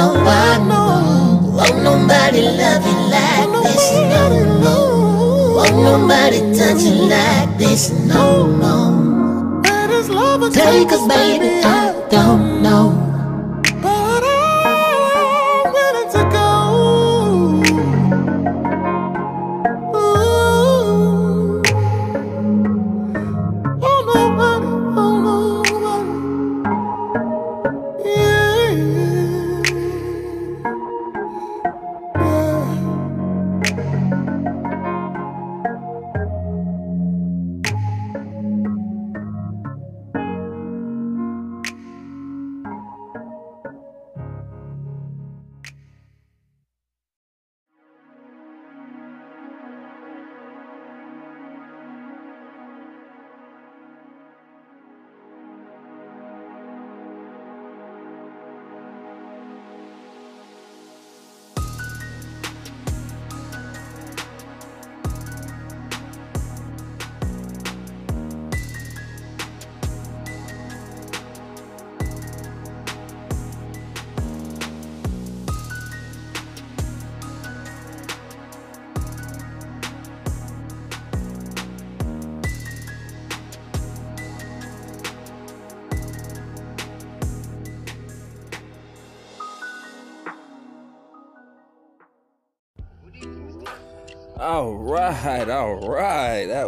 I 0.00 0.58
know. 0.68 1.40
Won't 1.56 1.82
nobody 1.82 2.42
love 2.42 2.86
you 2.86 2.98
like 3.10 3.50
this 3.64 3.92
no 4.14 4.22
more. 4.62 5.56
Won't 5.56 5.76
nobody 5.82 6.38
touch 6.56 6.82
you 6.82 6.94
like 7.08 7.58
this 7.58 7.90
no 7.90 8.46
more. 8.46 9.18
Take 10.50 10.92
us, 10.92 11.06
baby, 11.08 11.60
I 11.64 12.06
don't 12.10 12.62
know. 12.62 13.07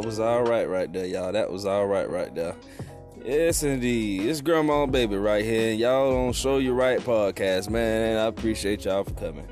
That 0.00 0.06
was 0.06 0.18
all 0.18 0.44
right 0.44 0.66
right 0.66 0.90
there, 0.90 1.04
y'all. 1.04 1.30
That 1.30 1.52
was 1.52 1.66
all 1.66 1.86
right 1.86 2.08
right 2.08 2.34
there. 2.34 2.56
Yes, 3.22 3.62
indeed. 3.62 4.22
It's 4.22 4.40
Grandma 4.40 4.84
and 4.84 4.90
Baby 4.90 5.16
right 5.16 5.44
here. 5.44 5.74
Y'all 5.74 6.16
on 6.16 6.32
Show 6.32 6.56
You 6.56 6.72
Right 6.72 7.00
podcast, 7.00 7.68
man. 7.68 8.16
I 8.16 8.24
appreciate 8.24 8.86
y'all 8.86 9.04
for 9.04 9.10
coming. 9.10 9.46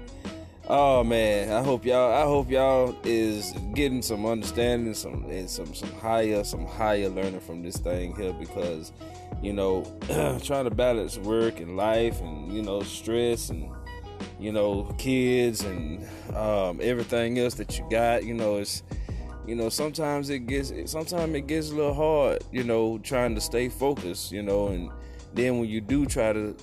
Oh 0.66 1.04
man, 1.04 1.52
I 1.52 1.62
hope 1.62 1.84
y'all. 1.84 2.14
I 2.14 2.22
hope 2.22 2.48
y'all 2.50 2.96
is 3.04 3.52
getting 3.74 4.00
some 4.00 4.24
understanding, 4.24 4.94
some 4.94 5.26
and 5.28 5.50
some 5.50 5.74
some 5.74 5.92
higher, 5.96 6.42
some 6.44 6.64
higher 6.64 7.10
learning 7.10 7.40
from 7.40 7.62
this 7.62 7.76
thing 7.76 8.16
here 8.16 8.32
because, 8.32 8.94
you 9.42 9.52
know, 9.52 9.82
trying 10.42 10.64
to 10.64 10.74
balance 10.74 11.18
work 11.18 11.60
and 11.60 11.76
life 11.76 12.22
and 12.22 12.50
you 12.54 12.62
know 12.62 12.80
stress 12.80 13.50
and 13.50 13.68
you 14.40 14.50
know 14.50 14.94
kids 14.96 15.62
and 15.62 16.08
um, 16.34 16.80
everything 16.80 17.38
else 17.38 17.52
that 17.56 17.78
you 17.78 17.86
got. 17.90 18.24
You 18.24 18.32
know, 18.32 18.56
it's 18.56 18.82
you 19.48 19.54
know 19.54 19.68
sometimes 19.68 20.30
it 20.30 20.40
gets 20.40 20.72
sometimes 20.90 21.34
it 21.34 21.46
gets 21.46 21.70
a 21.70 21.74
little 21.74 21.94
hard. 21.94 22.44
You 22.52 22.64
know, 22.64 22.98
trying 22.98 23.34
to 23.34 23.40
stay 23.40 23.68
focused. 23.68 24.30
You 24.30 24.42
know, 24.42 24.68
and 24.68 24.90
then 25.34 25.58
when 25.58 25.68
you 25.68 25.80
do 25.80 26.06
try 26.06 26.32
to 26.32 26.56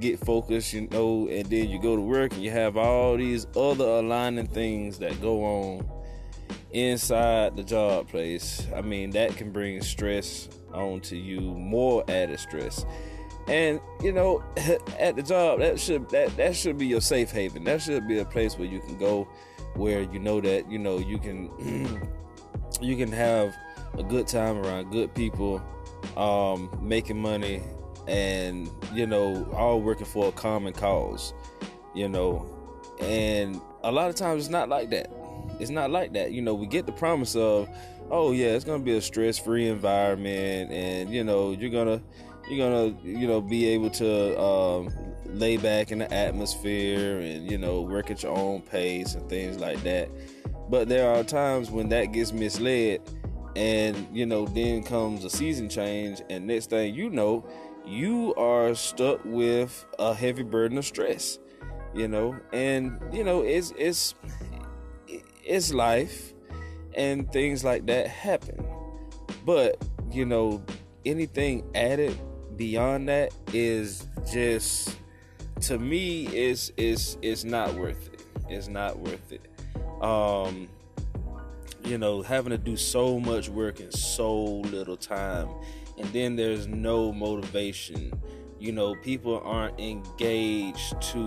get 0.00 0.18
focused, 0.20 0.72
you 0.72 0.88
know, 0.88 1.28
and 1.28 1.46
then 1.46 1.68
you 1.68 1.80
go 1.80 1.96
to 1.96 2.02
work 2.02 2.32
and 2.32 2.42
you 2.42 2.50
have 2.50 2.76
all 2.76 3.16
these 3.16 3.46
other 3.56 3.84
aligning 3.84 4.46
things 4.46 4.98
that 4.98 5.20
go 5.20 5.44
on 5.44 5.88
inside 6.72 7.56
the 7.56 7.62
job 7.62 8.08
place. 8.08 8.66
I 8.74 8.80
mean, 8.80 9.10
that 9.10 9.36
can 9.36 9.52
bring 9.52 9.80
stress 9.82 10.48
onto 10.72 11.16
you, 11.16 11.40
more 11.40 12.04
added 12.08 12.40
stress. 12.40 12.84
And 13.46 13.80
you 14.02 14.12
know, 14.12 14.42
at 14.98 15.16
the 15.16 15.22
job, 15.22 15.60
that 15.60 15.78
should 15.78 16.08
that 16.10 16.36
that 16.36 16.56
should 16.56 16.78
be 16.78 16.86
your 16.86 17.00
safe 17.00 17.30
haven. 17.30 17.64
That 17.64 17.82
should 17.82 18.08
be 18.08 18.18
a 18.18 18.24
place 18.24 18.58
where 18.58 18.68
you 18.68 18.80
can 18.80 18.98
go, 18.98 19.28
where 19.76 20.02
you 20.02 20.18
know 20.18 20.40
that 20.40 20.70
you 20.70 20.78
know 20.78 20.98
you 20.98 21.18
can 21.18 21.50
you 22.80 22.96
can 22.96 23.10
have 23.12 23.54
a 23.98 24.02
good 24.02 24.26
time 24.26 24.58
around 24.58 24.90
good 24.90 25.14
people, 25.14 25.62
um, 26.16 26.70
making 26.82 27.20
money, 27.20 27.62
and 28.06 28.68
you 28.92 29.06
know, 29.06 29.48
all 29.54 29.80
working 29.80 30.06
for 30.06 30.28
a 30.28 30.32
common 30.32 30.72
cause. 30.72 31.32
You 31.94 32.08
know, 32.08 32.46
and 33.00 33.60
a 33.82 33.92
lot 33.92 34.10
of 34.10 34.16
times 34.16 34.44
it's 34.44 34.50
not 34.50 34.68
like 34.68 34.90
that. 34.90 35.10
it's 35.60 35.70
not 35.70 35.90
like 35.90 36.12
that. 36.14 36.32
You 36.32 36.42
know, 36.42 36.54
we 36.54 36.66
get 36.66 36.86
the 36.86 36.92
promise 36.92 37.36
of, 37.36 37.68
oh 38.10 38.32
yeah, 38.32 38.48
it's 38.48 38.64
gonna 38.64 38.82
be 38.82 38.96
a 38.96 39.00
stress-free 39.00 39.68
environment, 39.68 40.72
and 40.72 41.12
you 41.12 41.24
know, 41.24 41.52
you're 41.52 41.70
gonna 41.70 42.02
you're 42.48 42.68
gonna 42.68 42.96
you 43.02 43.26
know 43.26 43.40
be 43.40 43.66
able 43.68 43.90
to 43.90 44.40
um, 44.40 44.90
lay 45.26 45.56
back 45.56 45.90
in 45.90 45.98
the 45.98 46.12
atmosphere 46.12 47.18
and 47.20 47.50
you 47.50 47.58
know 47.58 47.80
work 47.80 48.10
at 48.10 48.22
your 48.22 48.36
own 48.36 48.62
pace 48.62 49.14
and 49.14 49.28
things 49.28 49.58
like 49.58 49.82
that. 49.82 50.08
But 50.68 50.88
there 50.88 51.10
are 51.10 51.22
times 51.24 51.70
when 51.70 51.88
that 51.90 52.06
gets 52.06 52.32
misled, 52.32 53.00
and 53.56 54.06
you 54.12 54.26
know 54.26 54.46
then 54.46 54.82
comes 54.82 55.24
a 55.24 55.30
season 55.30 55.68
change, 55.68 56.22
and 56.30 56.46
next 56.46 56.70
thing 56.70 56.94
you 56.94 57.10
know, 57.10 57.46
you 57.84 58.34
are 58.36 58.74
stuck 58.74 59.20
with 59.24 59.84
a 59.98 60.14
heavy 60.14 60.42
burden 60.42 60.78
of 60.78 60.84
stress. 60.84 61.38
You 61.94 62.08
know, 62.08 62.36
and 62.52 62.98
you 63.12 63.22
know 63.24 63.42
it's 63.42 63.72
it's 63.78 64.14
it's 65.44 65.72
life, 65.72 66.32
and 66.94 67.30
things 67.32 67.64
like 67.64 67.86
that 67.86 68.08
happen. 68.08 68.64
But 69.44 69.84
you 70.10 70.24
know, 70.24 70.62
anything 71.04 71.64
added 71.74 72.18
beyond 72.56 73.08
that 73.08 73.32
is 73.52 74.08
just 74.30 74.96
to 75.62 75.78
me 75.78 76.26
is 76.26 76.72
is 76.76 77.16
is 77.22 77.44
not 77.44 77.74
worth 77.74 78.12
it. 78.12 78.22
It's 78.48 78.68
not 78.68 78.98
worth 78.98 79.32
it. 79.32 79.50
Um 80.02 80.68
you 81.84 81.98
know, 81.98 82.22
having 82.22 82.50
to 82.50 82.58
do 82.58 82.76
so 82.76 83.20
much 83.20 83.50
work 83.50 83.78
in 83.78 83.92
so 83.92 84.44
little 84.44 84.96
time 84.96 85.48
and 85.98 86.08
then 86.12 86.36
there's 86.36 86.66
no 86.66 87.12
motivation. 87.12 88.12
You 88.58 88.72
know, 88.72 88.94
people 88.94 89.42
aren't 89.44 89.78
engaged 89.78 91.00
to 91.12 91.18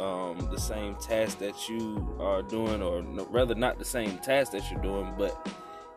um, 0.00 0.48
the 0.50 0.58
same 0.58 0.96
task 0.96 1.38
that 1.38 1.68
you 1.68 2.16
are 2.18 2.42
doing, 2.42 2.82
or 2.82 3.02
no, 3.02 3.26
rather, 3.26 3.54
not 3.54 3.78
the 3.78 3.84
same 3.84 4.18
task 4.18 4.50
that 4.52 4.68
you're 4.70 4.82
doing, 4.82 5.14
but 5.16 5.48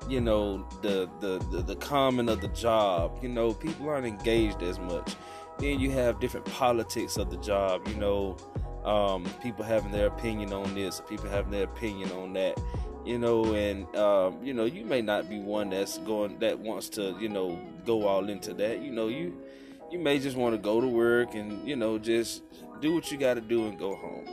you 0.10 0.20
know 0.20 0.68
the, 0.82 1.10
the 1.20 1.40
the 1.52 1.62
the 1.62 1.76
common 1.78 2.28
of 2.28 2.42
the 2.42 2.50
job 2.50 3.18
you 3.22 3.30
know 3.30 3.54
people 3.54 3.88
aren't 3.88 4.06
engaged 4.06 4.62
as 4.62 4.80
much 4.80 5.16
then 5.64 5.80
you 5.80 5.92
have 5.92 6.20
different 6.20 6.46
politics 6.46 7.18
of 7.18 7.30
the 7.30 7.38
job 7.38 7.88
you 7.88 7.96
know 7.96 8.36
um, 8.84 9.24
people 9.42 9.64
having 9.64 9.92
their 9.92 10.08
opinion 10.08 10.52
on 10.52 10.76
this 10.76 11.02
people 11.08 11.30
having 11.30 11.52
their 11.52 11.64
opinion 11.64 12.12
on 12.12 12.34
that 12.34 12.60
you 13.06 13.18
know 13.18 13.54
and 13.54 13.94
um, 13.96 14.38
you 14.44 14.54
know 14.54 14.66
you 14.66 14.86
may 14.86 15.02
not 15.02 15.30
be 15.30 15.40
one 15.40 15.70
that's 15.70 15.98
going 16.00 16.38
that 16.40 16.60
wants 16.60 16.90
to 16.90 17.16
you 17.20 17.30
know 17.30 17.58
go 17.86 18.06
all 18.08 18.30
into 18.30 18.54
that 18.54 18.82
you 18.82 18.92
know 18.92 19.08
you 19.08 19.42
you 19.90 20.00
may 20.00 20.20
just 20.20 20.36
want 20.36 20.54
to 20.54 20.58
go 20.58 20.82
to 20.82 20.88
work 20.88 21.34
and 21.34 21.66
you 21.68 21.76
know 21.76 21.98
just 21.98 22.44
do 22.82 22.94
what 22.94 23.10
you 23.12 23.18
got 23.18 23.36
to 23.36 23.42
do 23.42 23.68
and 23.68 23.80
go 23.80 23.96
home 23.96 24.28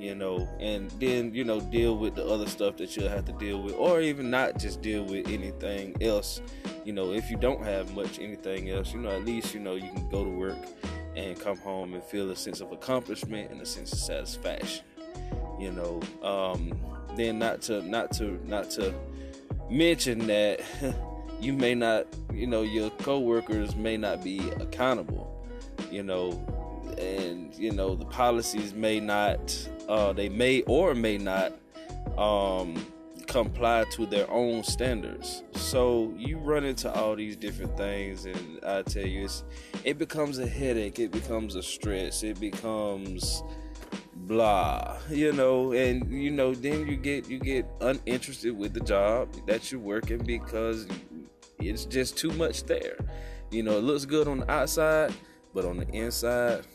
you 0.00 0.14
know, 0.14 0.48
and 0.58 0.90
then 0.92 1.34
you 1.34 1.44
know 1.44 1.60
deal 1.60 1.96
with 1.96 2.14
the 2.14 2.24
other 2.26 2.46
stuff 2.46 2.76
that 2.78 2.96
you'll 2.96 3.08
have 3.08 3.26
to 3.26 3.32
deal 3.32 3.62
with, 3.62 3.74
or 3.74 4.00
even 4.00 4.30
not 4.30 4.58
just 4.58 4.80
deal 4.80 5.04
with 5.04 5.28
anything 5.28 5.94
else. 6.00 6.40
You 6.84 6.92
know, 6.92 7.12
if 7.12 7.30
you 7.30 7.36
don't 7.36 7.62
have 7.62 7.94
much 7.94 8.18
anything 8.18 8.70
else, 8.70 8.92
you 8.92 9.00
know, 9.00 9.10
at 9.10 9.24
least 9.24 9.54
you 9.54 9.60
know 9.60 9.74
you 9.74 9.90
can 9.90 10.08
go 10.08 10.24
to 10.24 10.30
work 10.30 10.56
and 11.16 11.38
come 11.38 11.58
home 11.58 11.94
and 11.94 12.02
feel 12.02 12.30
a 12.30 12.36
sense 12.36 12.60
of 12.60 12.72
accomplishment 12.72 13.50
and 13.50 13.60
a 13.60 13.66
sense 13.66 13.92
of 13.92 13.98
satisfaction. 13.98 14.84
You 15.58 15.72
know, 15.72 16.00
um, 16.26 16.72
then 17.16 17.38
not 17.38 17.60
to 17.62 17.82
not 17.82 18.12
to 18.12 18.40
not 18.48 18.70
to 18.70 18.94
mention 19.68 20.26
that 20.28 20.62
you 21.40 21.52
may 21.52 21.74
not, 21.74 22.06
you 22.32 22.46
know, 22.46 22.62
your 22.62 22.90
coworkers 22.90 23.76
may 23.76 23.96
not 23.96 24.24
be 24.24 24.40
accountable. 24.60 25.26
You 25.90 26.02
know, 26.04 26.30
and 26.98 27.54
you 27.54 27.72
know 27.72 27.94
the 27.94 28.04
policies 28.04 28.74
may 28.74 29.00
not 29.00 29.68
uh, 29.88 30.12
they 30.12 30.28
may 30.28 30.62
or 30.62 30.94
may 30.94 31.18
not 31.18 31.52
um, 32.16 32.74
comply 33.30 33.84
to 33.92 34.06
their 34.06 34.28
own 34.30 34.64
standards. 34.64 35.44
So 35.52 36.12
you 36.16 36.36
run 36.38 36.64
into 36.64 36.92
all 36.92 37.14
these 37.14 37.36
different 37.36 37.76
things 37.76 38.24
and 38.26 38.58
i 38.64 38.82
tell 38.82 39.06
you 39.06 39.24
it's 39.24 39.44
it 39.84 39.98
becomes 39.98 40.38
a 40.38 40.46
headache 40.46 40.98
it 40.98 41.12
becomes 41.12 41.54
a 41.54 41.62
stress 41.62 42.22
it 42.22 42.40
becomes 42.40 43.42
blah 44.14 44.98
you 45.08 45.32
know? 45.32 45.72
And 45.72 46.10
you 46.12 46.30
know 46.30 46.54
then 46.54 46.86
you 46.86 46.96
get 46.96 47.28
you 47.28 47.38
get 47.38 47.66
uninterested 47.80 48.56
with 48.56 48.74
the 48.74 48.80
job 48.80 49.28
that 49.46 49.70
you're 49.70 49.80
working 49.80 50.18
because 50.18 50.86
it's 51.58 51.84
just 51.84 52.16
too 52.16 52.30
much 52.32 52.64
there. 52.64 52.98
You 53.50 53.62
know 53.62 53.78
it 53.78 53.84
looks 53.84 54.04
good 54.04 54.26
on 54.26 54.40
the 54.40 54.50
outside 54.50 55.14
but 55.54 55.64
on 55.64 55.78
the 55.78 55.88
inside 55.88 56.66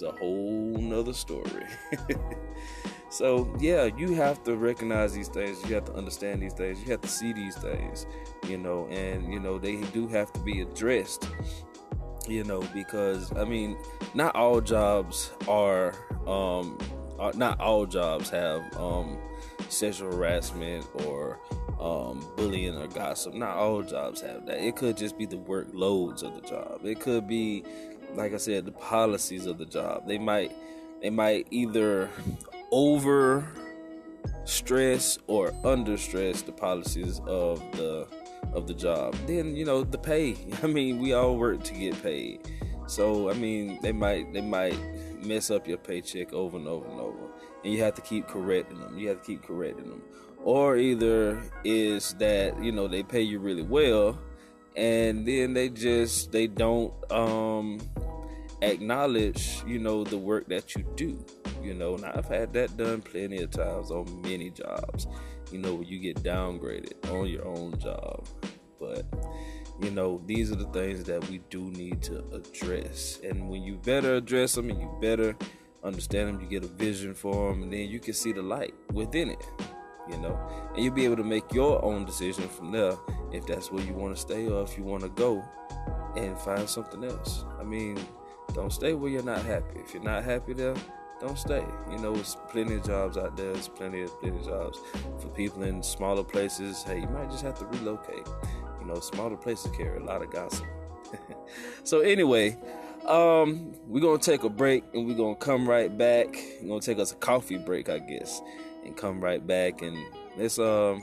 it's 0.00 0.14
a 0.14 0.16
whole 0.18 0.76
nother 0.78 1.12
story. 1.12 1.66
so 3.10 3.52
yeah, 3.58 3.88
you 3.96 4.14
have 4.14 4.42
to 4.44 4.56
recognize 4.56 5.12
these 5.12 5.28
things. 5.28 5.60
You 5.68 5.74
have 5.74 5.86
to 5.86 5.94
understand 5.94 6.42
these 6.42 6.52
things. 6.52 6.80
You 6.82 6.92
have 6.92 7.00
to 7.00 7.08
see 7.08 7.32
these 7.32 7.56
things, 7.56 8.06
you 8.46 8.58
know, 8.58 8.86
and 8.88 9.32
you 9.32 9.40
know 9.40 9.58
they 9.58 9.76
do 9.92 10.06
have 10.08 10.32
to 10.34 10.40
be 10.40 10.60
addressed. 10.60 11.28
You 12.28 12.44
know, 12.44 12.60
because 12.74 13.32
I 13.36 13.44
mean, 13.44 13.78
not 14.14 14.36
all 14.36 14.60
jobs 14.60 15.32
are, 15.48 15.94
um, 16.26 16.78
are 17.18 17.32
not 17.32 17.58
all 17.58 17.86
jobs 17.86 18.28
have 18.30 18.62
um, 18.76 19.18
sexual 19.70 20.12
harassment 20.12 20.86
or 21.06 21.40
um, 21.80 22.24
bullying 22.36 22.76
or 22.76 22.86
gossip. 22.88 23.32
Not 23.34 23.56
all 23.56 23.82
jobs 23.82 24.20
have 24.20 24.44
that. 24.46 24.58
It 24.58 24.76
could 24.76 24.96
just 24.96 25.16
be 25.16 25.24
the 25.24 25.38
workloads 25.38 26.22
of 26.22 26.34
the 26.34 26.46
job. 26.46 26.84
It 26.84 27.00
could 27.00 27.26
be 27.26 27.64
like 28.14 28.34
I 28.34 28.38
said, 28.38 28.64
the 28.64 28.72
policies 28.72 29.46
of 29.46 29.58
the 29.58 29.66
job. 29.66 30.06
They 30.06 30.18
might 30.18 30.52
they 31.00 31.10
might 31.10 31.46
either 31.50 32.10
over 32.70 33.46
stress 34.44 35.18
or 35.26 35.52
under 35.64 35.96
stress 35.96 36.42
the 36.42 36.52
policies 36.52 37.20
of 37.26 37.60
the 37.72 38.06
of 38.52 38.66
the 38.66 38.74
job. 38.74 39.14
Then 39.26 39.54
you 39.54 39.64
know 39.64 39.84
the 39.84 39.98
pay. 39.98 40.36
I 40.62 40.66
mean, 40.66 40.98
we 40.98 41.12
all 41.12 41.36
work 41.36 41.62
to 41.64 41.74
get 41.74 42.02
paid. 42.02 42.40
So 42.86 43.30
I 43.30 43.34
mean, 43.34 43.78
they 43.82 43.92
might 43.92 44.32
they 44.32 44.40
might 44.40 44.78
mess 45.24 45.50
up 45.50 45.68
your 45.68 45.78
paycheck 45.78 46.32
over 46.32 46.56
and 46.56 46.66
over 46.66 46.86
and 46.88 47.00
over, 47.00 47.18
and 47.64 47.72
you 47.72 47.82
have 47.82 47.94
to 47.94 48.02
keep 48.02 48.26
correcting 48.26 48.80
them. 48.80 48.98
You 48.98 49.08
have 49.08 49.20
to 49.20 49.26
keep 49.26 49.42
correcting 49.42 49.88
them. 49.88 50.02
Or 50.44 50.76
either 50.76 51.42
is 51.64 52.14
that 52.14 52.62
you 52.62 52.72
know 52.72 52.88
they 52.88 53.02
pay 53.02 53.20
you 53.20 53.38
really 53.38 53.62
well, 53.62 54.18
and 54.78 55.26
then 55.26 55.54
they 55.54 55.68
just 55.68 56.30
they 56.30 56.46
don't 56.46 56.92
um 57.10 57.78
acknowledge 58.62 59.62
you 59.66 59.78
know 59.78 60.04
the 60.04 60.16
work 60.16 60.48
that 60.48 60.74
you 60.74 60.84
do 60.94 61.24
you 61.62 61.74
know? 61.74 61.96
And 61.96 62.04
i've 62.04 62.28
had 62.28 62.52
that 62.52 62.76
done 62.76 63.02
plenty 63.02 63.42
of 63.42 63.50
times 63.50 63.90
on 63.90 64.22
many 64.22 64.50
jobs 64.50 65.08
you 65.50 65.58
know 65.58 65.80
you 65.80 65.98
get 65.98 66.22
downgraded 66.22 67.10
on 67.12 67.26
your 67.26 67.46
own 67.46 67.78
job. 67.78 68.26
But 68.78 69.04
you 69.80 69.90
know 69.90 70.20
these 70.26 70.50
are 70.52 70.56
the 70.56 70.66
things 70.66 71.04
that 71.04 71.28
we 71.28 71.38
do 71.50 71.70
need 71.70 72.02
to 72.02 72.24
address. 72.32 73.20
And 73.24 73.48
when 73.48 73.62
you 73.62 73.76
better 73.76 74.16
address 74.16 74.54
them 74.54 74.70
and 74.70 74.80
you 74.80 74.90
better 75.00 75.36
understand 75.84 76.28
them 76.28 76.40
you 76.40 76.48
get 76.48 76.64
a 76.64 76.72
vision 76.74 77.14
for 77.14 77.50
them 77.50 77.62
and 77.62 77.72
then 77.72 77.88
you 77.88 78.00
can 78.00 78.12
see 78.12 78.32
the 78.32 78.42
light 78.42 78.74
within 78.92 79.30
it 79.30 79.46
you 80.10 80.18
know 80.18 80.38
and 80.74 80.84
you'll 80.84 80.94
be 80.94 81.04
able 81.04 81.16
to 81.16 81.24
make 81.24 81.52
your 81.52 81.84
own 81.84 82.04
decision 82.04 82.48
from 82.48 82.70
there 82.72 82.94
if 83.32 83.46
that's 83.46 83.70
where 83.70 83.84
you 83.84 83.92
want 83.94 84.14
to 84.14 84.20
stay 84.20 84.46
or 84.48 84.62
if 84.62 84.76
you 84.78 84.84
want 84.84 85.02
to 85.02 85.08
go 85.10 85.44
and 86.16 86.38
find 86.38 86.68
something 86.68 87.04
else 87.04 87.44
i 87.60 87.62
mean 87.62 87.98
don't 88.54 88.72
stay 88.72 88.94
where 88.94 89.10
you're 89.10 89.22
not 89.22 89.44
happy. 89.44 89.80
If 89.80 89.94
you're 89.94 90.02
not 90.02 90.24
happy 90.24 90.52
there, 90.52 90.74
don't 91.20 91.38
stay. 91.38 91.64
You 91.90 91.98
know, 91.98 92.14
there's 92.14 92.36
plenty 92.48 92.76
of 92.76 92.84
jobs 92.84 93.16
out 93.16 93.36
there. 93.36 93.52
There's 93.52 93.68
plenty 93.68 94.02
of 94.02 94.20
plenty 94.20 94.38
of 94.38 94.46
jobs 94.46 94.78
for 95.20 95.28
people 95.28 95.62
in 95.62 95.82
smaller 95.82 96.24
places. 96.24 96.82
Hey, 96.82 97.00
you 97.00 97.08
might 97.08 97.30
just 97.30 97.42
have 97.42 97.58
to 97.58 97.66
relocate. 97.66 98.26
You 98.80 98.86
know, 98.86 99.00
smaller 99.00 99.36
places 99.36 99.70
carry 99.76 99.98
a 99.98 100.04
lot 100.04 100.22
of 100.22 100.30
gossip. 100.30 100.66
so 101.84 102.00
anyway, 102.00 102.56
um, 103.06 103.74
we're 103.86 104.00
gonna 104.00 104.18
take 104.18 104.44
a 104.44 104.48
break 104.48 104.84
and 104.94 105.06
we're 105.06 105.16
gonna 105.16 105.36
come 105.36 105.68
right 105.68 105.96
back. 105.96 106.28
We're 106.62 106.68
gonna 106.68 106.80
take 106.80 106.98
us 106.98 107.12
a 107.12 107.16
coffee 107.16 107.58
break, 107.58 107.88
I 107.88 107.98
guess, 107.98 108.40
and 108.88 108.96
come 108.96 109.20
right 109.20 109.46
back 109.46 109.82
and 109.82 109.96
let's 110.36 110.58
um 110.58 111.02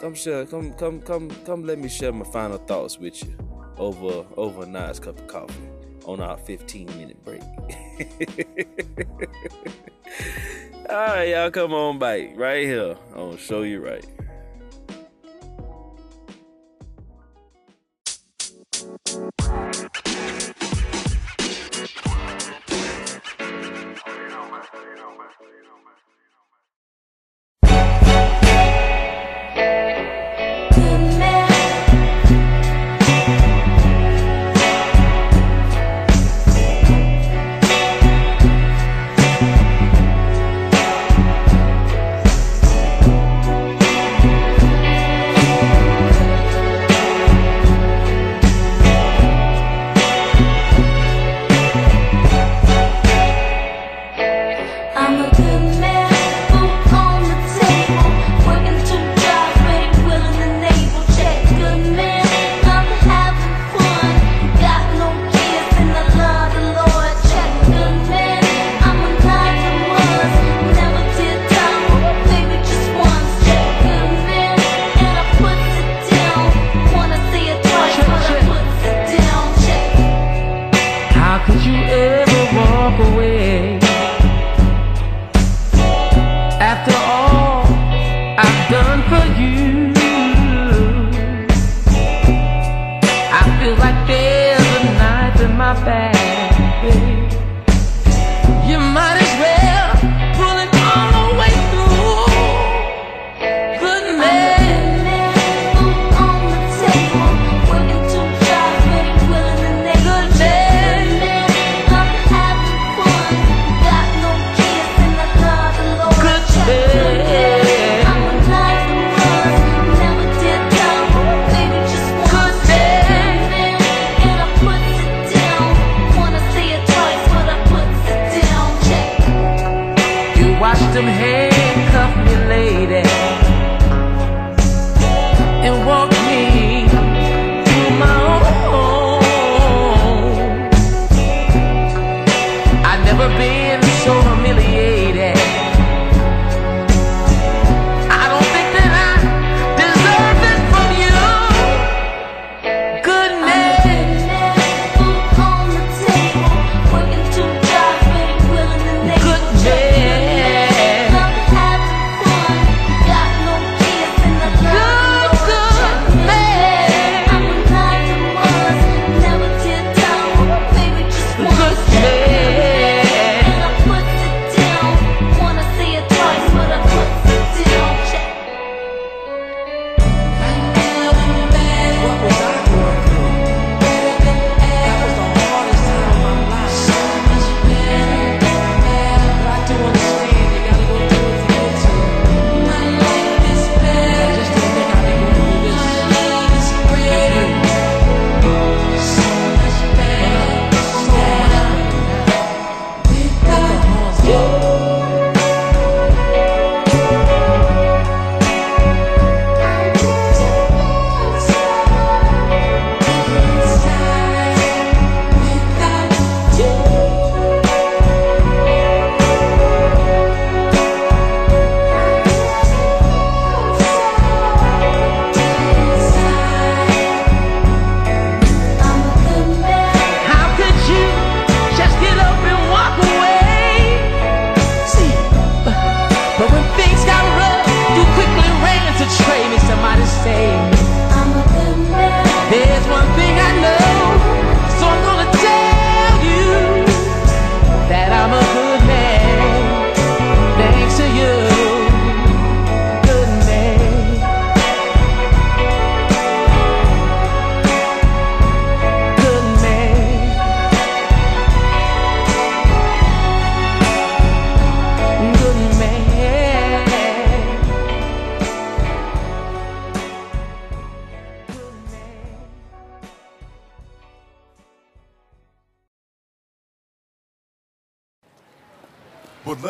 come 0.00 0.14
share 0.14 0.46
come 0.46 0.72
come 0.74 1.00
come 1.02 1.28
come 1.44 1.64
let 1.64 1.78
me 1.78 1.88
share 1.88 2.12
my 2.12 2.24
final 2.24 2.56
thoughts 2.58 2.98
with 2.98 3.22
you 3.22 3.36
over 3.76 4.24
over 4.36 4.62
a 4.62 4.66
nice 4.66 4.98
cup 4.98 5.18
of 5.18 5.26
coffee 5.26 5.68
on 6.04 6.20
our 6.20 6.36
15 6.38 6.86
minute 6.98 7.22
break. 7.24 7.42
All 10.88 10.96
right, 10.96 11.28
y'all, 11.28 11.50
come 11.50 11.72
on 11.72 11.98
back 11.98 12.36
right 12.36 12.64
here. 12.64 12.96
Gonna 13.14 13.36
show 13.36 13.62
you 13.62 13.84
right. 13.84 14.04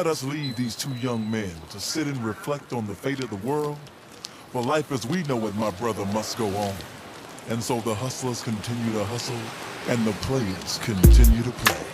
Let 0.01 0.07
us 0.07 0.25
leave 0.25 0.57
these 0.57 0.75
two 0.75 0.95
young 0.95 1.31
men 1.31 1.53
to 1.73 1.79
sit 1.79 2.07
and 2.07 2.17
reflect 2.25 2.73
on 2.73 2.87
the 2.87 2.95
fate 2.95 3.23
of 3.23 3.29
the 3.29 3.47
world, 3.47 3.77
for 4.49 4.63
life 4.63 4.91
as 4.93 5.07
we 5.07 5.23
know 5.25 5.47
it, 5.47 5.55
my 5.57 5.71
brother, 5.73 6.07
must 6.07 6.39
go 6.39 6.47
on. 6.47 6.75
And 7.51 7.63
so 7.63 7.81
the 7.81 7.95
hustlers 7.95 8.43
continue 8.43 8.95
to 8.95 9.05
hustle, 9.05 9.37
and 9.91 10.03
the 10.07 10.13
players 10.25 10.79
continue 10.79 11.43
to 11.43 11.51
play. 11.51 11.85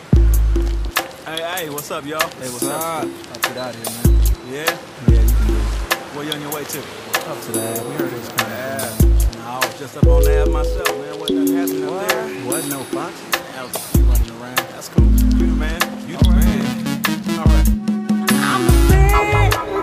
Hey, 1.25 1.43
hey, 1.65 1.69
what's 1.69 1.91
up, 1.91 2.07
y'all? 2.07 2.21
Hey, 2.39 2.49
what's 2.49 2.63
up? 2.63 3.03
I'll 3.03 3.09
get 3.09 3.57
out 3.57 3.75
here, 3.75 3.85
man. 3.85 4.21
Yeah? 4.53 4.79
Yeah, 5.09 5.23
you 5.23 5.35
can 5.35 5.47
do 5.49 5.57
it. 5.57 5.67
Where 6.15 6.25
you 6.27 6.31
on 6.31 6.41
your 6.43 6.53
way 6.53 6.63
to? 6.63 6.79
Up 6.79 7.41
to 7.43 7.53
that. 7.59 7.87
We 7.87 7.95
heard 7.95 8.13
it 8.13 8.21
was 8.21 8.29
coming. 8.29 8.53
Yeah. 8.53 9.39
Nah, 9.39 9.59
I 9.59 9.67
was 9.67 9.79
just 9.81 9.97
up 9.97 10.07
on 10.07 10.23
that 10.23 10.49
myself, 10.49 10.97
man. 10.97 11.19
Wasn't 11.19 11.51
nothing 11.51 11.87
what? 11.91 12.05
up 12.05 12.09
there. 12.09 12.47
Wasn't 12.47 12.73
no 12.73 12.85
foxy. 12.85 13.31
That 13.33 13.65
was 13.65 13.75
a 13.75 13.79
few 13.81 14.05
running 14.05 14.31
around. 14.41 14.59
That's 14.59 14.91
cool. 14.91 15.05
You 15.05 15.47
the 15.51 15.57
man. 15.59 15.81
You 16.09 16.17
the 16.19 16.31
man. 16.31 17.39
All 17.41 17.45
right 17.47 17.86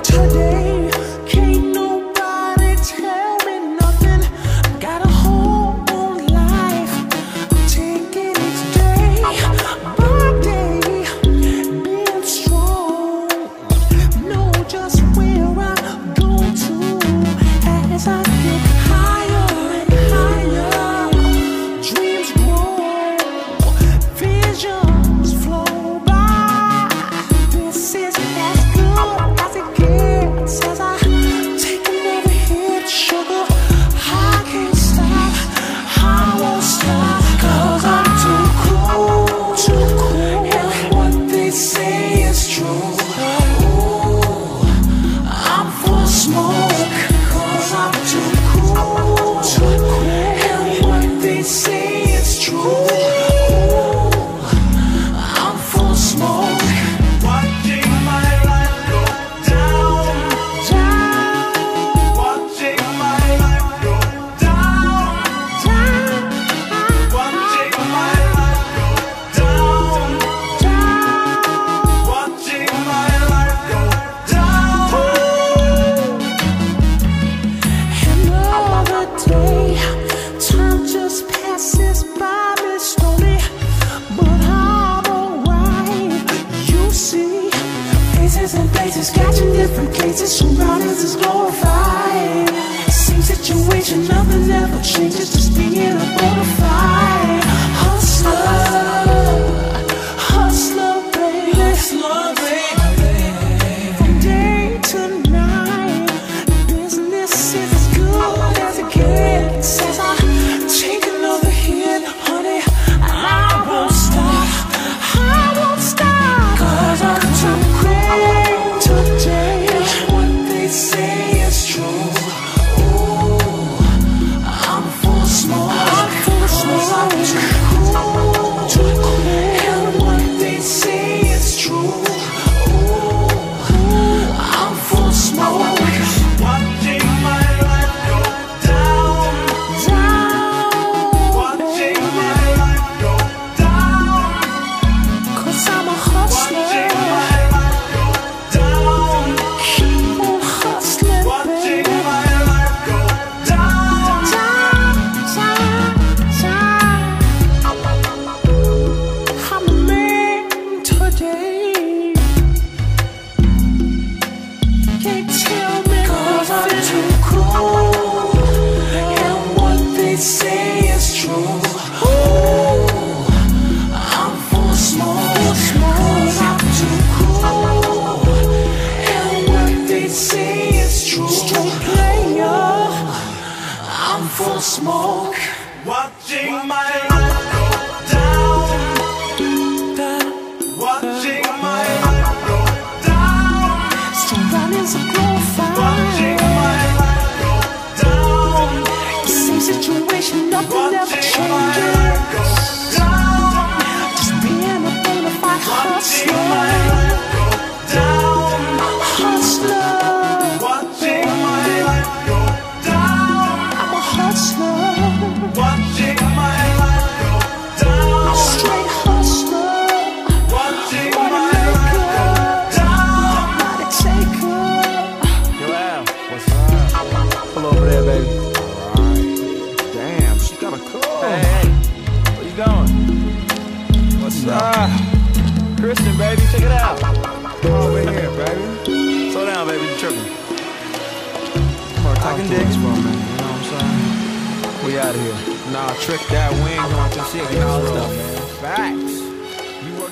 today 0.04 0.93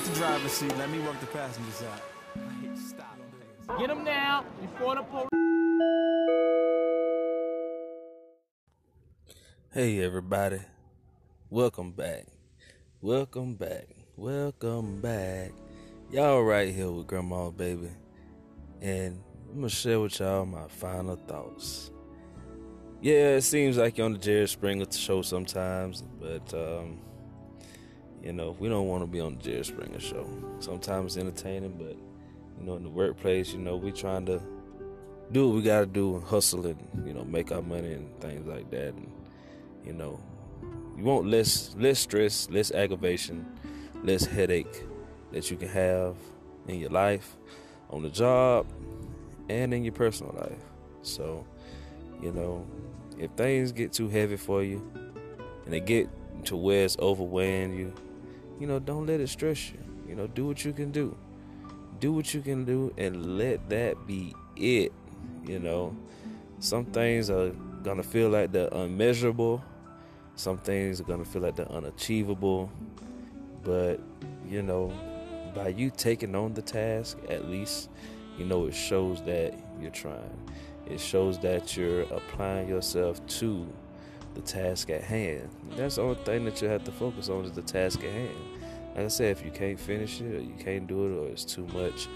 work 0.01 0.13
the 0.13 0.19
driver's 0.19 0.51
seat, 0.51 0.77
let 0.77 0.89
me 0.89 0.99
work 0.99 1.19
the 1.19 1.25
passenger 1.27 1.71
side. 1.71 2.01
Stop. 2.75 3.17
Get 3.79 3.89
him 3.89 4.03
now 4.03 4.45
before 4.59 4.95
the 4.95 5.03
police. 5.03 5.27
Hey 9.71 10.03
everybody, 10.03 10.59
welcome 11.49 11.91
back, 11.91 12.25
welcome 13.01 13.55
back, 13.55 13.87
welcome 14.17 14.99
back. 15.01 15.51
Y'all 16.11 16.43
right 16.43 16.73
here 16.73 16.91
with 16.91 17.07
Grandma 17.07 17.51
Baby, 17.51 17.91
and 18.81 19.21
I'm 19.49 19.55
gonna 19.55 19.69
share 19.69 19.99
with 19.99 20.19
y'all 20.19 20.45
my 20.45 20.67
final 20.67 21.15
thoughts. 21.15 21.91
Yeah, 23.01 23.35
it 23.35 23.41
seems 23.41 23.77
like 23.77 23.97
you're 23.97 24.05
on 24.05 24.13
the 24.13 24.19
Jerry 24.19 24.47
Springer 24.47 24.91
show 24.91 25.21
sometimes, 25.21 26.03
but 26.19 26.53
um, 26.53 26.99
you 28.23 28.33
know 28.33 28.55
we 28.59 28.69
don't 28.69 28.87
want 28.87 29.03
to 29.03 29.07
be 29.07 29.19
on 29.19 29.37
the 29.37 29.43
Jerry 29.43 29.63
Springer 29.63 29.99
show. 29.99 30.27
Sometimes 30.59 31.17
entertaining, 31.17 31.73
but 31.77 31.95
you 32.59 32.65
know 32.65 32.75
in 32.75 32.83
the 32.83 32.89
workplace, 32.89 33.53
you 33.53 33.59
know 33.59 33.77
we 33.77 33.91
trying 33.91 34.25
to 34.27 34.41
do 35.31 35.47
what 35.47 35.55
we 35.55 35.61
gotta 35.61 35.85
do 35.85 36.15
and 36.15 36.23
hustle 36.23 36.65
and 36.65 36.77
you 37.05 37.13
know 37.13 37.23
make 37.23 37.51
our 37.51 37.61
money 37.61 37.93
and 37.93 38.19
things 38.21 38.45
like 38.47 38.69
that. 38.71 38.93
And, 38.93 39.11
you 39.85 39.93
know, 39.93 40.19
you 40.97 41.03
want 41.03 41.27
less 41.27 41.75
less 41.77 41.99
stress, 41.99 42.49
less 42.49 42.71
aggravation, 42.71 43.45
less 44.03 44.25
headache 44.25 44.83
that 45.31 45.49
you 45.49 45.57
can 45.57 45.69
have 45.69 46.15
in 46.67 46.79
your 46.79 46.89
life, 46.89 47.35
on 47.89 48.03
the 48.03 48.09
job, 48.09 48.67
and 49.49 49.73
in 49.73 49.83
your 49.83 49.93
personal 49.93 50.33
life. 50.35 50.63
So, 51.01 51.45
you 52.21 52.31
know, 52.31 52.65
if 53.17 53.31
things 53.31 53.71
get 53.71 53.93
too 53.93 54.09
heavy 54.09 54.37
for 54.37 54.63
you 54.63 54.81
and 55.65 55.73
they 55.73 55.79
get 55.79 56.09
to 56.45 56.55
where 56.55 56.85
it's 56.85 56.97
overwhelming 56.99 57.77
you, 57.77 57.93
you 58.61 58.67
know, 58.67 58.77
don't 58.77 59.07
let 59.07 59.19
it 59.19 59.27
stress 59.27 59.71
you. 59.71 59.79
You 60.07 60.15
know, 60.15 60.27
do 60.27 60.45
what 60.45 60.63
you 60.63 60.71
can 60.71 60.91
do. 60.91 61.17
Do 61.99 62.13
what 62.13 62.31
you 62.31 62.41
can 62.41 62.63
do 62.63 62.93
and 62.95 63.37
let 63.37 63.69
that 63.69 64.05
be 64.05 64.35
it. 64.55 64.93
You 65.43 65.57
know, 65.57 65.95
some 66.59 66.85
things 66.85 67.31
are 67.31 67.49
gonna 67.81 68.03
feel 68.03 68.29
like 68.29 68.51
they're 68.51 68.69
unmeasurable. 68.71 69.63
Some 70.35 70.59
things 70.59 71.01
are 71.01 71.05
gonna 71.05 71.25
feel 71.25 71.41
like 71.41 71.55
they're 71.55 71.71
unachievable. 71.71 72.71
But 73.63 73.99
you 74.47 74.61
know, 74.61 74.93
by 75.55 75.69
you 75.69 75.89
taking 75.89 76.35
on 76.35 76.53
the 76.53 76.61
task, 76.61 77.17
at 77.29 77.49
least 77.49 77.89
you 78.37 78.45
know 78.45 78.67
it 78.67 78.75
shows 78.75 79.23
that 79.23 79.55
you're 79.81 79.89
trying. 79.89 80.37
It 80.87 80.99
shows 80.99 81.39
that 81.39 81.75
you're 81.75 82.01
applying 82.01 82.69
yourself 82.69 83.25
to 83.39 83.67
the 84.35 84.41
task 84.41 84.91
at 84.91 85.03
hand. 85.03 85.49
That's 85.71 85.95
the 85.95 86.03
only 86.03 86.23
thing 86.23 86.45
that 86.45 86.61
you 86.61 86.67
have 86.67 86.83
to 86.83 86.91
focus 86.91 87.29
on 87.29 87.45
is 87.45 87.51
the 87.53 87.61
task 87.61 88.03
at 88.03 88.11
hand. 88.11 88.50
Like 88.95 89.05
I 89.05 89.07
said, 89.07 89.37
if 89.37 89.45
you 89.45 89.51
can't 89.51 89.79
finish 89.79 90.21
it 90.21 90.35
or 90.35 90.41
you 90.41 90.53
can't 90.59 90.87
do 90.87 91.05
it 91.05 91.17
or 91.17 91.27
it's 91.27 91.45
too 91.45 91.65
much, 91.73 92.07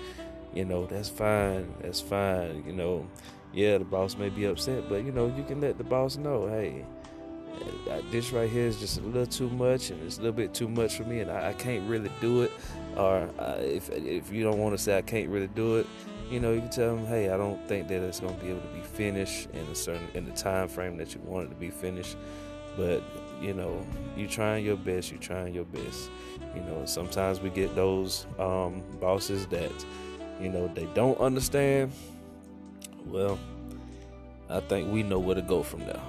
you 0.53 0.65
know, 0.65 0.85
that's 0.85 1.09
fine. 1.09 1.73
That's 1.81 2.01
fine. 2.01 2.63
You 2.65 2.73
know, 2.73 3.07
yeah, 3.53 3.77
the 3.77 3.85
boss 3.85 4.17
may 4.17 4.29
be 4.29 4.45
upset, 4.45 4.89
but 4.89 5.03
you 5.03 5.11
know, 5.11 5.33
you 5.35 5.43
can 5.43 5.61
let 5.61 5.77
the 5.77 5.83
boss 5.83 6.17
know, 6.17 6.47
hey, 6.47 6.85
uh, 7.89 8.01
this 8.11 8.31
right 8.31 8.49
here 8.49 8.65
is 8.65 8.79
just 8.79 8.97
a 8.97 9.01
little 9.01 9.25
too 9.25 9.49
much 9.49 9.89
and 9.89 10.01
it's 10.03 10.17
a 10.17 10.21
little 10.21 10.35
bit 10.35 10.53
too 10.53 10.67
much 10.67 10.97
for 10.97 11.03
me 11.03 11.19
and 11.19 11.31
I, 11.31 11.49
I 11.49 11.53
can't 11.53 11.87
really 11.89 12.11
do 12.19 12.41
it. 12.41 12.51
Or 12.97 13.29
uh, 13.39 13.57
if 13.59 13.89
if 13.89 14.31
you 14.31 14.43
don't 14.43 14.59
want 14.59 14.75
to 14.75 14.81
say 14.81 14.97
I 14.97 15.01
can't 15.01 15.29
really 15.29 15.47
do 15.47 15.77
it, 15.77 15.87
you 16.29 16.39
know, 16.39 16.53
you 16.53 16.61
can 16.61 16.69
tell 16.69 16.95
them, 16.95 17.05
hey, 17.05 17.29
I 17.29 17.37
don't 17.37 17.65
think 17.67 17.87
that 17.87 18.01
it's 18.01 18.19
going 18.19 18.35
to 18.35 18.43
be 18.43 18.49
able 18.49 18.61
to 18.61 18.67
be 18.67 18.81
finished 18.81 19.49
in 19.53 19.65
a 19.67 19.75
certain 19.75 20.07
in 20.13 20.25
the 20.25 20.31
time 20.31 20.67
frame 20.67 20.97
that 20.97 21.13
you 21.13 21.21
want 21.21 21.45
it 21.45 21.49
to 21.49 21.55
be 21.55 21.69
finished. 21.69 22.17
But 22.77 23.03
you 23.41 23.53
know, 23.53 23.85
you're 24.15 24.29
trying 24.29 24.65
your 24.65 24.77
best. 24.77 25.11
You're 25.11 25.19
trying 25.19 25.53
your 25.53 25.65
best. 25.65 26.09
You 26.55 26.61
know, 26.61 26.85
sometimes 26.85 27.39
we 27.39 27.49
get 27.49 27.75
those 27.75 28.25
um, 28.39 28.81
bosses 28.99 29.45
that, 29.47 29.71
you 30.39 30.49
know, 30.49 30.67
they 30.73 30.85
don't 30.93 31.17
understand. 31.19 31.91
Well, 33.05 33.37
I 34.49 34.59
think 34.61 34.91
we 34.91 35.03
know 35.03 35.19
where 35.19 35.35
to 35.35 35.41
go 35.41 35.63
from 35.63 35.85
now. 35.85 36.01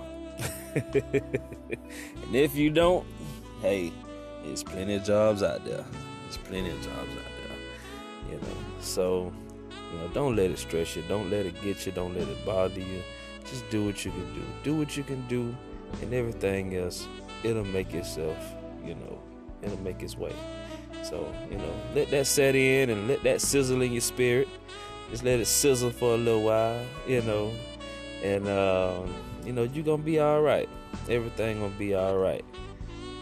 and 0.75 2.35
if 2.35 2.55
you 2.55 2.71
don't, 2.71 3.07
hey, 3.61 3.93
there's 4.45 4.62
plenty 4.62 4.95
of 4.95 5.05
jobs 5.05 5.43
out 5.43 5.64
there. 5.64 5.85
There's 6.23 6.37
plenty 6.45 6.71
of 6.71 6.77
jobs 6.77 6.89
out 6.89 7.33
there. 7.49 8.31
You 8.31 8.37
know, 8.41 8.57
so 8.81 9.33
you 9.93 9.99
know, 9.99 10.09
don't 10.09 10.37
let 10.37 10.51
it 10.51 10.59
stress 10.59 10.95
you. 10.97 11.03
Don't 11.09 11.31
let 11.31 11.47
it 11.47 11.61
get 11.62 11.85
you. 11.87 11.93
Don't 11.93 12.17
let 12.17 12.29
it 12.29 12.45
bother 12.45 12.81
you. 12.81 13.03
Just 13.45 13.69
do 13.71 13.85
what 13.85 14.05
you 14.05 14.11
can 14.11 14.35
do. 14.35 14.43
Do 14.64 14.77
what 14.77 14.97
you 14.97 15.03
can 15.03 15.27
do, 15.29 15.57
and 16.03 16.12
everything 16.12 16.76
else, 16.76 17.07
it'll 17.43 17.64
make 17.64 17.95
itself. 17.95 18.37
You 18.84 18.95
know, 18.95 19.18
it'll 19.62 19.80
make 19.80 20.03
its 20.03 20.16
way. 20.16 20.34
So 21.03 21.32
you 21.51 21.59
know, 21.59 21.72
let 21.95 22.11
that 22.11 22.26
set 22.26 22.55
in 22.55 22.91
and 22.91 23.09
let 23.09 23.22
that 23.22 23.41
sizzle 23.41 23.82
in 23.82 23.93
your 23.93 24.01
spirit. 24.01 24.49
Just 25.11 25.22
let 25.22 25.39
it 25.39 25.47
sizzle 25.47 25.91
for 25.91 26.14
a 26.14 26.16
little 26.16 26.43
while. 26.43 26.84
You 27.07 27.22
know, 27.22 27.53
and 28.22 28.49
um, 28.49 29.14
you 29.45 29.53
know 29.53 29.62
you're 29.62 29.84
gonna 29.84 30.03
be 30.03 30.18
all 30.18 30.43
right. 30.43 30.68
Everything 31.09 31.61
gonna 31.61 31.72
be 31.78 31.95
all 31.95 32.16
right. 32.16 32.45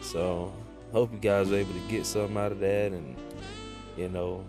So 0.03 0.53
hope 0.93 1.13
you 1.13 1.19
guys 1.19 1.51
are 1.51 1.57
able 1.57 1.73
to 1.73 1.89
get 1.89 2.07
something 2.07 2.37
out 2.37 2.53
of 2.53 2.61
that, 2.61 2.93
and 2.93 3.17
you 3.97 4.09
know, 4.09 4.45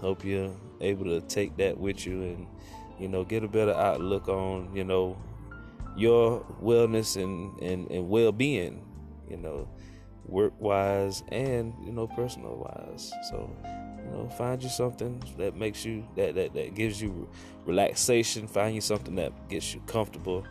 hope 0.00 0.24
you're 0.24 0.52
able 0.80 1.04
to 1.04 1.20
take 1.20 1.56
that 1.58 1.78
with 1.78 2.06
you, 2.06 2.22
and 2.22 2.46
you 2.98 3.08
know, 3.08 3.24
get 3.24 3.44
a 3.44 3.48
better 3.48 3.74
outlook 3.74 4.28
on 4.28 4.70
you 4.74 4.84
know 4.84 5.16
your 5.96 6.44
wellness 6.62 7.20
and 7.22 7.58
and, 7.60 7.90
and 7.90 8.08
well 8.08 8.32
being. 8.32 8.84
You 9.28 9.38
know, 9.38 9.68
work 10.26 10.52
wise 10.58 11.22
and 11.28 11.74
you 11.84 11.92
know 11.92 12.06
personal 12.06 12.56
wise. 12.56 13.12
So 13.30 13.50
you 13.64 14.10
know, 14.10 14.28
find 14.28 14.62
you 14.62 14.68
something 14.68 15.22
that 15.38 15.56
makes 15.56 15.84
you 15.84 16.06
that 16.16 16.34
that 16.34 16.54
that 16.54 16.74
gives 16.74 17.00
you 17.00 17.28
relaxation. 17.64 18.46
Find 18.46 18.74
you 18.74 18.80
something 18.80 19.14
that 19.16 19.48
gets 19.48 19.74
you 19.74 19.80
comfortable. 19.86 20.44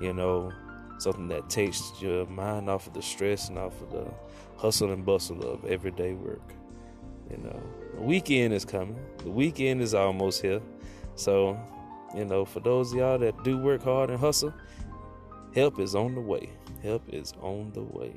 You 0.00 0.14
know, 0.14 0.52
something 0.98 1.28
that 1.28 1.48
takes 1.50 1.92
your 2.00 2.26
mind 2.26 2.68
off 2.68 2.86
of 2.86 2.94
the 2.94 3.02
stress 3.02 3.48
and 3.48 3.58
off 3.58 3.80
of 3.82 3.90
the 3.90 4.06
hustle 4.56 4.92
and 4.92 5.04
bustle 5.04 5.42
of 5.42 5.64
everyday 5.64 6.12
work. 6.14 6.54
You 7.30 7.38
know, 7.38 7.62
the 7.94 8.02
weekend 8.02 8.52
is 8.52 8.64
coming. 8.64 8.98
The 9.18 9.30
weekend 9.30 9.80
is 9.82 9.94
almost 9.94 10.42
here. 10.42 10.60
So, 11.14 11.58
you 12.14 12.24
know, 12.24 12.44
for 12.44 12.60
those 12.60 12.92
of 12.92 12.98
y'all 12.98 13.18
that 13.18 13.42
do 13.44 13.58
work 13.58 13.82
hard 13.82 14.10
and 14.10 14.18
hustle, 14.18 14.52
help 15.54 15.78
is 15.78 15.94
on 15.94 16.14
the 16.14 16.20
way. 16.20 16.50
Help 16.82 17.02
is 17.12 17.32
on 17.40 17.70
the 17.72 17.82
way. 17.82 18.12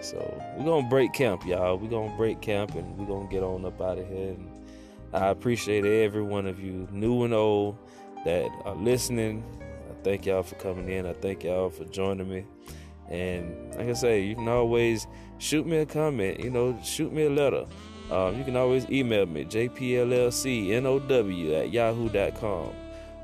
So 0.00 0.18
we're 0.56 0.64
gonna 0.64 0.88
break 0.88 1.12
camp, 1.12 1.46
y'all. 1.46 1.76
We're 1.76 1.90
gonna 1.90 2.16
break 2.16 2.40
camp 2.40 2.74
and 2.74 2.96
we're 2.96 3.06
gonna 3.06 3.28
get 3.28 3.42
on 3.42 3.64
up 3.64 3.80
out 3.80 3.98
of 3.98 4.08
here. 4.08 4.30
And 4.30 4.50
I 5.12 5.28
appreciate 5.28 5.84
every 5.84 6.22
one 6.22 6.46
of 6.46 6.60
you, 6.60 6.88
new 6.90 7.24
and 7.24 7.34
old, 7.34 7.76
that 8.24 8.50
are 8.64 8.74
listening. 8.74 9.44
I 9.60 10.02
thank 10.02 10.26
y'all 10.26 10.42
for 10.42 10.54
coming 10.56 10.88
in. 10.88 11.06
I 11.06 11.12
thank 11.12 11.44
y'all 11.44 11.70
for 11.70 11.84
joining 11.84 12.28
me. 12.28 12.44
And 13.08 13.74
like 13.74 13.88
I 13.88 13.92
say, 13.92 14.22
you 14.22 14.36
can 14.36 14.48
always 14.48 15.06
shoot 15.38 15.66
me 15.66 15.78
a 15.78 15.86
comment. 15.86 16.40
You 16.40 16.50
know, 16.50 16.78
shoot 16.82 17.12
me 17.12 17.24
a 17.24 17.30
letter. 17.30 17.66
Um, 18.10 18.36
you 18.38 18.44
can 18.44 18.56
always 18.56 18.90
email 18.90 19.24
me 19.24 19.44
jpllcnow 19.44 20.80
at 21.60 21.70
yahoo.com, 21.70 22.72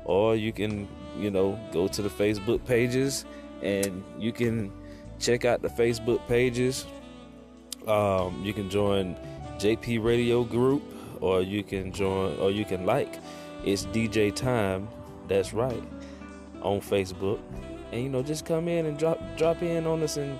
or 0.07 0.35
you 0.35 0.51
can, 0.51 0.87
you 1.19 1.29
know, 1.29 1.59
go 1.71 1.87
to 1.87 2.01
the 2.01 2.09
Facebook 2.09 2.65
pages 2.65 3.25
and 3.61 4.03
you 4.17 4.31
can 4.31 4.71
check 5.19 5.45
out 5.45 5.61
the 5.61 5.67
Facebook 5.67 6.25
pages. 6.27 6.85
Um, 7.87 8.41
you 8.43 8.53
can 8.53 8.69
join 8.69 9.15
JP 9.57 10.03
Radio 10.03 10.43
Group, 10.43 10.83
or 11.21 11.41
you 11.41 11.63
can 11.63 11.91
join, 11.91 12.37
or 12.39 12.51
you 12.51 12.65
can 12.65 12.85
like. 12.85 13.19
It's 13.63 13.85
DJ 13.87 14.33
Time. 14.33 14.87
That's 15.27 15.53
right, 15.53 15.83
on 16.61 16.79
Facebook, 16.79 17.39
and 17.91 18.01
you 18.01 18.09
know 18.09 18.23
just 18.23 18.45
come 18.45 18.67
in 18.67 18.85
and 18.85 18.97
drop 18.97 19.19
drop 19.37 19.61
in 19.61 19.85
on 19.85 20.03
us 20.03 20.17
and 20.17 20.37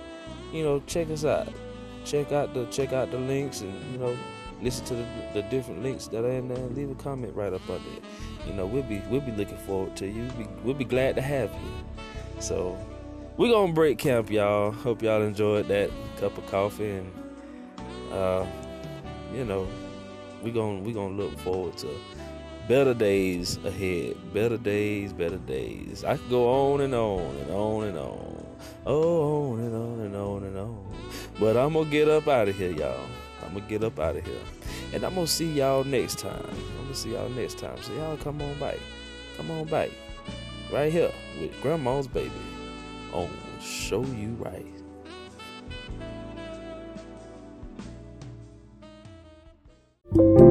you 0.52 0.62
know 0.62 0.80
check 0.86 1.10
us 1.10 1.24
out. 1.24 1.48
Check 2.04 2.32
out 2.32 2.54
the 2.54 2.64
check 2.66 2.92
out 2.92 3.10
the 3.10 3.18
links 3.18 3.60
and 3.60 3.92
you 3.92 3.98
know 3.98 4.16
listen 4.62 4.84
to 4.86 4.94
the, 4.94 5.06
the 5.34 5.42
different 5.42 5.82
links 5.82 6.08
that 6.08 6.24
are 6.24 6.30
in 6.30 6.48
there. 6.48 6.58
and 6.58 6.76
Leave 6.76 6.90
a 6.90 6.94
comment 6.94 7.34
right 7.34 7.52
up 7.52 7.62
under 7.68 7.88
it. 7.90 8.02
You 8.46 8.52
know 8.54 8.66
we'll 8.66 8.82
be 8.82 9.02
we'll 9.10 9.20
be 9.20 9.32
looking 9.32 9.58
forward 9.58 9.96
to 9.96 10.06
you. 10.06 10.28
We, 10.38 10.46
we'll 10.64 10.74
be 10.74 10.84
glad 10.84 11.16
to 11.16 11.22
have 11.22 11.50
you. 11.52 12.40
So 12.40 12.76
we're 13.36 13.50
gonna 13.50 13.72
break 13.72 13.98
camp, 13.98 14.30
y'all. 14.30 14.72
Hope 14.72 15.02
y'all 15.02 15.22
enjoyed 15.22 15.68
that 15.68 15.90
cup 16.18 16.36
of 16.38 16.46
coffee 16.46 16.90
and 16.90 17.12
uh, 18.12 18.46
you 19.32 19.44
know 19.44 19.66
we 20.42 20.50
gonna 20.50 20.80
we 20.80 20.92
gonna 20.92 21.14
look 21.14 21.38
forward 21.40 21.76
to 21.78 21.88
better 22.68 22.94
days 22.94 23.58
ahead. 23.64 24.16
Better 24.32 24.56
days, 24.58 25.12
better 25.12 25.38
days. 25.38 26.04
I 26.04 26.16
could 26.16 26.30
go 26.30 26.72
on 26.72 26.82
and 26.82 26.94
on 26.94 27.20
and 27.36 27.50
on 27.50 27.84
and 27.84 27.98
on. 27.98 28.46
Oh, 28.86 29.52
on 29.52 29.60
and 29.60 29.74
on 29.74 30.00
and 30.00 30.16
on 30.16 30.42
and 30.44 30.58
on. 30.58 30.92
But 31.40 31.56
I'm 31.56 31.72
gonna 31.72 31.90
get 31.90 32.08
up 32.08 32.28
out 32.28 32.48
of 32.48 32.56
here, 32.56 32.72
y'all. 32.72 33.06
I'm 33.48 33.54
gonna 33.54 33.66
get 33.66 33.82
up 33.82 33.98
out 33.98 34.14
of 34.16 34.26
here. 34.26 34.40
And 34.92 35.04
I'm 35.04 35.14
gonna 35.14 35.26
see 35.26 35.50
y'all 35.50 35.82
next 35.82 36.18
time. 36.18 36.44
I'm 36.44 36.82
gonna 36.82 36.94
see 36.94 37.14
y'all 37.14 37.30
next 37.30 37.58
time. 37.58 37.80
So 37.82 37.94
y'all 37.94 38.18
come 38.18 38.42
on 38.42 38.58
back. 38.58 38.76
Come 39.38 39.50
on 39.50 39.64
back. 39.64 39.88
Right 40.70 40.92
here 40.92 41.10
with 41.40 41.58
Grandma's 41.62 42.06
Baby 42.06 42.30
on 43.14 43.30
Show 43.60 44.04
You 44.04 44.36
Right. 44.38 44.66
Say 50.14 50.47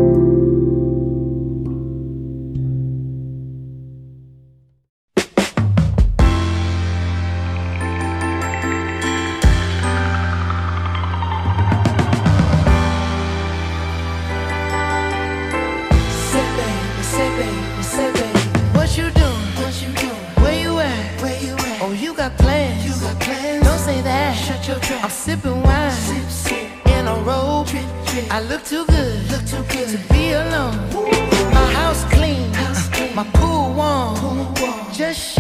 Just 35.08 35.37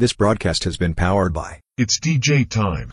This 0.00 0.14
broadcast 0.14 0.64
has 0.64 0.78
been 0.78 0.94
powered 0.94 1.34
by 1.34 1.60
It's 1.76 2.00
DJ 2.00 2.48
time. 2.48 2.90